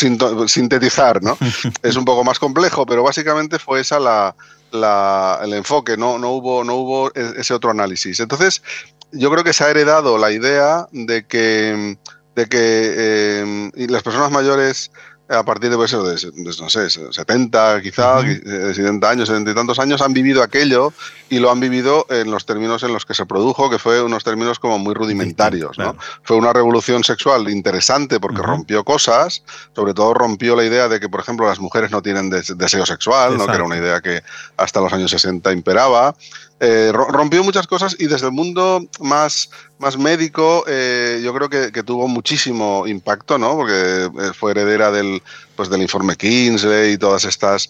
sintetizar, 0.49 1.21
¿no? 1.21 1.37
es 1.83 1.95
un 1.95 2.05
poco 2.05 2.23
más 2.23 2.39
complejo, 2.39 2.87
pero 2.87 3.03
básicamente 3.03 3.59
fue 3.59 3.81
esa 3.81 3.99
la, 3.99 4.35
la, 4.71 5.39
el 5.43 5.53
enfoque, 5.53 5.95
no, 5.95 6.17
no, 6.17 6.31
hubo, 6.31 6.63
no 6.63 6.73
hubo 6.75 7.09
e-, 7.13 7.33
ese 7.37 7.53
otro 7.53 7.69
análisis. 7.69 8.19
Entonces, 8.19 8.63
yo 9.11 9.29
creo 9.29 9.43
que 9.43 9.53
se 9.53 9.63
ha 9.63 9.69
heredado 9.69 10.17
la 10.17 10.31
idea 10.31 10.87
de 10.91 11.27
que, 11.27 11.99
de 12.35 12.45
que 12.47 12.57
eh, 12.57 13.71
las 13.87 14.01
personas 14.01 14.31
mayores 14.31 14.91
a 15.27 15.43
partir 15.43 15.71
de, 15.71 15.75
pues, 15.75 15.91
de, 15.91 16.31
no 16.35 16.69
sé, 16.69 16.89
70 16.89 17.81
quizá, 17.81 18.21
70 18.21 19.09
años, 19.09 19.27
70 19.27 19.51
y 19.51 19.55
tantos 19.55 19.79
años, 19.79 20.01
han 20.01 20.13
vivido 20.13 20.43
aquello 20.43 20.93
y 21.29 21.39
lo 21.39 21.49
han 21.49 21.59
vivido 21.59 22.05
en 22.09 22.29
los 22.29 22.45
términos 22.45 22.83
en 22.83 22.93
los 22.93 23.05
que 23.05 23.15
se 23.15 23.25
produjo, 23.25 23.69
que 23.69 23.79
fue 23.79 24.03
unos 24.03 24.23
términos 24.23 24.59
como 24.59 24.77
muy 24.77 24.93
rudimentarios. 24.93 25.77
¿no? 25.79 25.95
Fue 26.23 26.37
una 26.37 26.53
revolución 26.53 27.03
sexual 27.03 27.49
interesante 27.49 28.19
porque 28.19 28.41
rompió 28.41 28.83
cosas, 28.83 29.43
sobre 29.75 29.93
todo 29.93 30.13
rompió 30.13 30.55
la 30.55 30.63
idea 30.63 30.87
de 30.87 30.99
que, 30.99 31.09
por 31.09 31.21
ejemplo, 31.21 31.47
las 31.47 31.59
mujeres 31.59 31.89
no 31.89 32.01
tienen 32.01 32.29
deseo 32.29 32.85
sexual, 32.85 33.37
¿no? 33.37 33.47
que 33.47 33.53
era 33.53 33.63
una 33.63 33.77
idea 33.77 34.01
que 34.01 34.21
hasta 34.57 34.79
los 34.81 34.93
años 34.93 35.09
60 35.11 35.51
imperaba. 35.51 36.15
Eh, 36.61 36.93
rompió 36.93 37.43
muchas 37.43 37.67
cosas 37.67 37.97
y 37.99 38.07
desde 38.07 38.27
el 38.27 38.31
mundo 38.31 38.81
más, 39.01 39.49
más 39.77 39.97
médico 39.97 40.63
eh, 40.67 41.19
yo 41.21 41.33
creo 41.33 41.49
que, 41.49 41.83
tuvo 41.83 42.07
muchísimo 42.07 42.87
impacto, 42.87 43.37
¿no? 43.37 43.57
porque 43.57 44.05
eh, 44.05 44.31
fue 44.33 44.51
heredera 44.51 44.89
del, 44.89 45.21
pues, 45.57 45.69
del 45.69 45.81
informe 45.81 46.15
Kinsey 46.15 46.93
y 46.93 46.97
todas 46.97 47.25
estas 47.25 47.69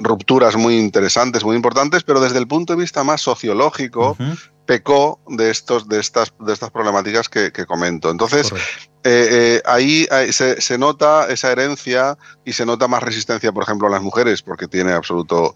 rupturas 0.00 0.56
muy 0.56 0.78
interesantes, 0.78 1.44
muy 1.44 1.56
importantes, 1.56 2.02
pero 2.04 2.20
desde 2.20 2.38
el 2.38 2.48
punto 2.48 2.72
de 2.72 2.80
vista 2.80 3.04
más 3.04 3.20
sociológico, 3.20 4.16
pecó 4.64 5.20
de, 5.28 5.50
estos, 5.50 5.88
de, 5.88 6.00
estas, 6.00 6.32
de 6.40 6.54
estas 6.54 6.70
problemáticas 6.70 7.28
que, 7.28 7.52
comento. 7.66 8.10
Entonces, 8.10 8.50
ahí, 9.66 10.08
se, 10.32 10.58
se, 10.60 10.78
nota 10.78 11.26
esa 11.28 11.52
herencia 11.52 12.16
y 12.46 12.54
se 12.54 12.64
nota 12.64 12.88
más 12.88 13.02
resistencia, 13.02 13.52
por 13.52 13.64
ejemplo, 13.64 13.88
a 13.88 13.90
las 13.90 14.02
mujeres, 14.02 14.40
porque 14.40 14.66
tiene 14.66 14.92
absoluto 14.92 15.54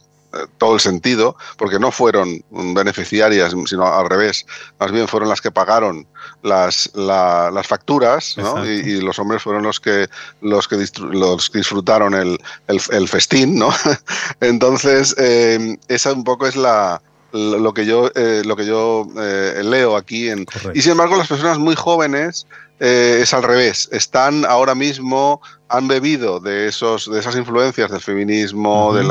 todo 0.59 0.75
el 0.75 0.81
sentido, 0.81 1.37
porque 1.57 1.79
no 1.79 1.90
fueron 1.90 2.42
beneficiarias, 2.51 3.55
sino 3.66 3.87
al 3.87 4.09
revés, 4.09 4.47
más 4.79 4.90
bien 4.90 5.09
fueron 5.09 5.29
las 5.29 5.40
que 5.40 5.51
pagaron 5.51 6.07
las, 6.42 6.90
las 6.95 7.66
facturas, 7.66 8.37
¿no? 8.37 8.64
y, 8.66 9.01
los 9.01 9.18
hombres 9.18 9.42
fueron 9.42 9.62
los 9.62 9.81
que, 9.81 10.09
los 10.40 10.68
que, 10.68 10.85
los 11.11 11.51
disfrutaron 11.53 12.14
el, 12.14 12.38
el, 12.68 13.09
festín, 13.09 13.59
¿no? 13.59 13.71
Entonces, 14.40 15.14
eh, 15.18 15.77
esa 15.88 16.12
un 16.12 16.25
poco 16.25 16.47
es 16.47 16.57
la, 16.57 17.03
lo 17.33 17.75
que 17.75 17.87
yo, 17.87 18.11
eh, 18.14 18.42
lo 18.45 18.57
que 18.57 18.66
yo 18.66 19.07
leo 19.14 19.97
aquí. 19.97 20.29
En, 20.29 20.47
y 20.75 20.83
sin 20.83 20.92
embargo, 20.92 21.16
las 21.16 21.29
personas 21.29 21.59
muy 21.59 21.75
jóvenes 21.75 22.47
es 22.83 23.33
al 23.33 23.45
revés. 23.45 23.88
Están 23.92 24.45
ahora 24.45 24.75
mismo 24.75 25.40
han 25.68 25.87
bebido 25.87 26.40
de, 26.40 26.66
esos, 26.66 27.11
de 27.11 27.21
esas 27.21 27.37
influencias 27.37 27.90
del 27.90 28.01
feminismo, 28.01 28.92
de, 28.92 29.05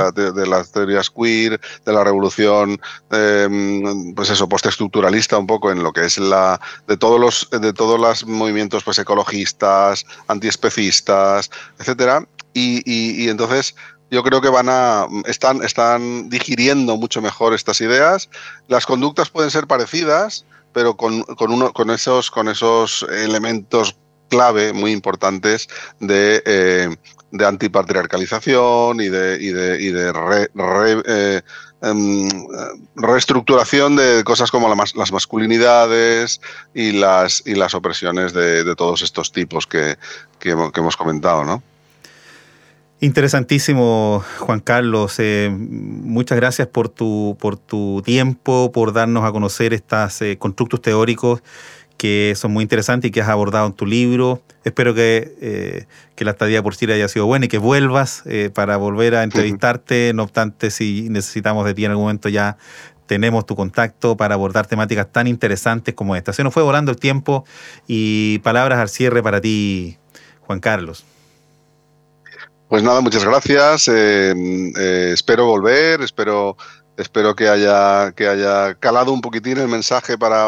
las 0.46 0.72
teorías 0.72 1.10
queer, 1.10 1.60
de 1.86 1.94
la 1.94 2.04
revolución, 2.04 2.80
em, 3.12 4.14
pues 4.14 4.30
eso, 4.30 4.48
postestructuralista 4.50 5.38
un 5.38 5.48
poco 5.48 5.72
en 5.72 5.84
lo 5.84 5.94
que 5.94 6.06
es 6.06 6.18
la, 6.18 6.60
de 6.88 6.98
todos 6.98 7.20
los, 7.20 7.50
de 7.50 7.72
todos 7.72 8.00
los 8.00 8.28
movimientos 8.28 8.84
pues 8.84 9.00
ecologistas, 9.00 10.06
antiespecistas, 10.28 11.50
etcétera. 11.80 12.28
Y, 12.54 13.30
entonces 13.30 13.74
yo 14.12 14.22
creo 14.22 14.42
que 14.42 14.50
van 14.50 14.68
a 14.70 15.08
están, 15.26 15.64
están 15.64 16.30
digiriendo 16.30 16.98
mucho 16.98 17.22
mejor 17.22 17.54
estas 17.54 17.80
ideas. 17.80 18.30
Las 18.68 18.86
conductas 18.86 19.30
pueden 19.30 19.50
ser 19.50 19.66
parecidas, 19.66 20.46
pero 20.74 20.96
con, 20.96 21.24
con, 21.24 21.52
uno, 21.52 21.74
con, 21.74 21.90
esos, 21.90 22.32
con 22.32 22.48
esos 22.48 23.06
elementos 23.12 23.96
clave 24.30 24.72
muy 24.74 24.92
importantes 24.92 25.68
de, 26.00 26.42
eh, 26.46 26.96
de 27.32 27.46
antipatriarcalización 27.46 29.02
y 29.02 29.10
de, 29.10 29.38
y 29.40 29.50
de, 29.50 29.82
y 29.82 29.92
de 29.92 30.50
eh, 31.06 31.42
em, 31.82 32.30
reestructuración 32.96 33.96
de 33.98 34.24
cosas 34.24 34.50
como 34.50 34.74
las 34.74 35.12
masculinidades 35.12 36.42
y 36.74 36.94
las, 36.94 37.44
y 37.46 37.56
las 37.56 37.74
opresiones 37.76 38.34
de, 38.34 38.76
todos 38.76 39.02
estos 39.02 39.32
tipos 39.32 39.68
que, 39.68 39.98
que, 40.40 40.52
hemos 40.52 40.98
comentado, 40.98 41.44
¿no? 41.44 41.62
Interesantísimo, 43.02 44.24
Juan 44.40 44.60
Carlos. 44.60 45.16
Eh, 45.18 45.50
muchas 45.52 46.38
gracias 46.38 46.68
por 46.68 46.88
tu, 46.88 47.36
por 47.40 47.58
tu 47.58 48.02
tiempo, 48.06 48.72
por 48.72 48.94
darnos 48.94 49.26
a 49.26 49.32
conocer 49.32 49.74
estos 49.74 50.22
eh, 50.22 50.38
constructos 50.38 50.82
teóricos 50.82 51.42
que 52.02 52.34
son 52.36 52.52
muy 52.52 52.64
interesantes 52.64 53.10
y 53.10 53.12
que 53.12 53.22
has 53.22 53.30
abordado 53.30 53.68
en 53.68 53.74
tu 53.74 53.86
libro. 53.86 54.42
Espero 54.64 54.96
que, 54.96 55.36
eh, 55.40 55.86
que 56.16 56.26
la 56.26 56.32
estadía 56.32 56.64
por 56.64 56.76
Chile 56.76 56.96
haya 56.96 57.08
sido 57.08 57.28
buena 57.28 57.46
y 57.46 57.48
que 57.48 57.60
vuelvas 57.60 58.24
eh, 58.26 58.50
para 58.52 58.78
volver 58.78 59.14
a 59.14 59.22
entrevistarte. 59.22 60.12
No 60.16 60.24
obstante, 60.24 60.72
si 60.72 61.10
necesitamos 61.12 61.64
de 61.64 61.76
ti 61.76 61.86
en 61.86 61.92
algún 61.92 62.06
momento 62.06 62.28
ya 62.28 62.58
tenemos 63.06 63.46
tu 63.46 63.56
contacto 63.56 64.18
para 64.18 64.34
abordar 64.34 64.66
temáticas 64.66 65.12
tan 65.12 65.28
interesantes 65.28 65.94
como 65.94 66.16
esta. 66.16 66.34
Se 66.34 66.44
nos 66.44 66.56
fue 66.56 66.64
volando 66.64 66.90
el 66.92 66.98
tiempo 66.98 67.46
y 67.88 68.40
palabras 68.40 68.80
al 68.80 68.90
cierre 68.90 69.22
para 69.22 69.40
ti, 69.40 70.00
Juan 70.42 70.60
Carlos. 70.60 71.06
Pues 72.72 72.84
nada, 72.84 73.02
muchas 73.02 73.26
gracias. 73.26 73.90
Eh, 73.90 75.12
espero 75.14 75.46
volver, 75.46 76.02
espero, 76.02 76.56
espero 76.96 77.36
que 77.36 77.50
haya, 77.50 78.14
que 78.14 78.30
haya 78.30 78.76
calado 78.76 79.12
un 79.12 79.20
poquitín 79.20 79.58
el 79.58 79.68
mensaje 79.68 80.18
para 80.18 80.48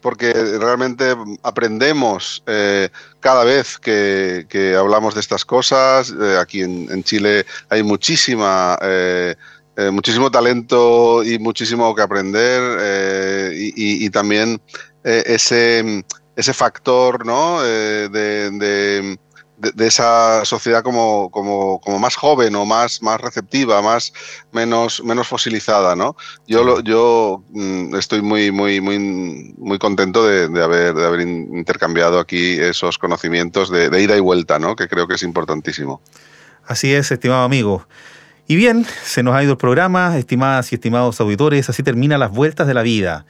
porque 0.00 0.32
realmente 0.32 1.14
aprendemos 1.44 2.42
eh, 2.48 2.88
cada 3.20 3.44
vez 3.44 3.78
que, 3.78 4.74
hablamos 4.76 5.14
de 5.14 5.20
estas 5.20 5.44
cosas. 5.44 6.12
Eh, 6.20 6.36
aquí 6.40 6.62
en, 6.62 7.04
Chile 7.04 7.46
hay 7.68 7.84
muchísima, 7.84 8.76
eh, 8.82 9.36
muchísimo 9.92 10.32
talento 10.32 11.22
y 11.22 11.38
muchísimo 11.38 11.94
que 11.94 12.02
aprender 12.02 13.52
y, 13.54 14.10
también 14.10 14.60
ese, 15.04 16.04
ese 16.34 16.52
factor 16.52 17.24
¿no? 17.24 17.62
de, 17.62 19.18
esa 19.78 20.44
sociedad 20.44 20.82
como, 20.82 21.30
como, 21.30 21.80
como, 21.80 21.98
más 21.98 22.16
joven 22.16 22.54
o 22.56 22.64
más, 22.64 23.02
más 23.02 23.20
receptiva, 23.20 23.82
más 23.82 24.12
menos, 24.52 25.02
menos 25.04 25.28
fosilizada, 25.28 25.96
¿no? 25.96 26.16
Yo, 26.46 26.80
yo 26.80 27.42
mm, 27.50 27.94
estoy 27.96 28.22
muy, 28.22 28.50
muy, 28.50 28.80
muy, 28.80 29.54
muy 29.58 29.78
contento 29.78 30.26
de, 30.26 30.62
haber, 30.62 30.94
de 30.94 31.06
haber 31.06 31.20
intercambiado 31.20 32.18
aquí 32.18 32.58
esos 32.58 32.98
conocimientos 32.98 33.70
de, 33.70 33.90
de 33.90 34.02
ida 34.02 34.16
y 34.16 34.20
vuelta, 34.20 34.58
¿no? 34.58 34.76
Que 34.76 34.88
creo 34.88 35.06
que 35.06 35.14
es 35.14 35.22
importantísimo. 35.22 36.00
Así 36.66 36.92
es, 36.94 37.10
estimado 37.10 37.42
amigo. 37.42 37.86
Y 38.46 38.56
bien, 38.56 38.86
se 39.04 39.22
nos 39.22 39.34
ha 39.34 39.42
ido 39.42 39.52
el 39.52 39.58
programa, 39.58 40.18
estimadas 40.18 40.70
y 40.72 40.74
estimados 40.74 41.20
auditores, 41.20 41.68
así 41.70 41.82
termina 41.82 42.18
las 42.18 42.30
vueltas 42.30 42.66
de 42.66 42.74
la 42.74 42.82
vida. 42.82 43.24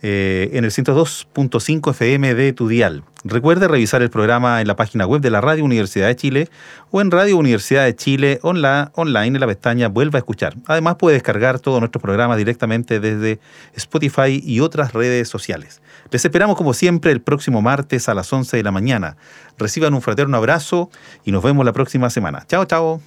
Eh, 0.00 0.50
en 0.52 0.64
el 0.64 0.70
102.5 0.70 1.90
FM 1.90 2.34
de 2.34 2.52
tu 2.52 2.68
dial. 2.68 3.02
Recuerde 3.24 3.66
revisar 3.66 4.00
el 4.00 4.10
programa 4.10 4.60
en 4.60 4.68
la 4.68 4.76
página 4.76 5.06
web 5.06 5.20
de 5.20 5.30
la 5.30 5.40
Radio 5.40 5.64
Universidad 5.64 6.06
de 6.06 6.14
Chile 6.14 6.48
o 6.92 7.00
en 7.00 7.10
Radio 7.10 7.36
Universidad 7.36 7.84
de 7.84 7.96
Chile 7.96 8.38
online 8.42 9.26
en 9.26 9.40
la 9.40 9.46
pestaña 9.48 9.88
Vuelva 9.88 10.18
a 10.18 10.20
escuchar. 10.20 10.54
Además 10.66 10.96
puede 10.96 11.14
descargar 11.14 11.58
todos 11.58 11.80
nuestros 11.80 12.00
programas 12.00 12.38
directamente 12.38 13.00
desde 13.00 13.40
Spotify 13.74 14.40
y 14.44 14.60
otras 14.60 14.92
redes 14.92 15.28
sociales. 15.28 15.82
Les 16.12 16.24
esperamos 16.24 16.56
como 16.56 16.74
siempre 16.74 17.10
el 17.10 17.20
próximo 17.20 17.60
martes 17.60 18.08
a 18.08 18.14
las 18.14 18.32
11 18.32 18.56
de 18.56 18.62
la 18.62 18.70
mañana. 18.70 19.16
Reciban 19.58 19.94
un 19.94 20.00
fraterno 20.00 20.36
abrazo 20.36 20.90
y 21.24 21.32
nos 21.32 21.42
vemos 21.42 21.66
la 21.66 21.72
próxima 21.72 22.08
semana. 22.08 22.44
Chao, 22.46 22.64
chao. 22.66 23.02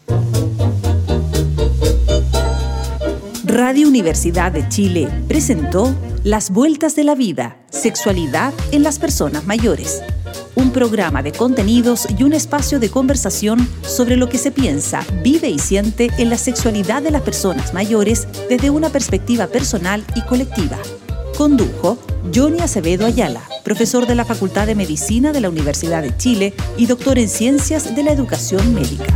Radio 3.51 3.89
Universidad 3.89 4.53
de 4.53 4.65
Chile 4.69 5.09
presentó 5.27 5.93
Las 6.23 6.51
Vueltas 6.51 6.95
de 6.95 7.03
la 7.03 7.15
Vida, 7.15 7.57
Sexualidad 7.69 8.53
en 8.71 8.81
las 8.81 8.97
Personas 8.97 9.45
Mayores. 9.45 10.01
Un 10.55 10.71
programa 10.71 11.21
de 11.21 11.33
contenidos 11.33 12.07
y 12.17 12.23
un 12.23 12.31
espacio 12.31 12.79
de 12.79 12.89
conversación 12.89 13.67
sobre 13.81 14.15
lo 14.15 14.29
que 14.29 14.37
se 14.37 14.51
piensa, 14.51 15.05
vive 15.21 15.49
y 15.49 15.59
siente 15.59 16.11
en 16.17 16.29
la 16.29 16.37
sexualidad 16.37 17.01
de 17.01 17.11
las 17.11 17.23
personas 17.23 17.73
mayores 17.73 18.25
desde 18.47 18.69
una 18.69 18.89
perspectiva 18.89 19.47
personal 19.47 20.05
y 20.15 20.21
colectiva. 20.21 20.77
Condujo 21.37 21.97
Johnny 22.33 22.61
Acevedo 22.61 23.05
Ayala, 23.05 23.41
profesor 23.65 24.07
de 24.07 24.15
la 24.15 24.23
Facultad 24.23 24.65
de 24.65 24.75
Medicina 24.75 25.33
de 25.33 25.41
la 25.41 25.49
Universidad 25.49 26.03
de 26.03 26.15
Chile 26.15 26.53
y 26.77 26.85
doctor 26.85 27.19
en 27.19 27.27
Ciencias 27.27 27.97
de 27.97 28.03
la 28.03 28.13
Educación 28.13 28.73
Médica. 28.73 29.13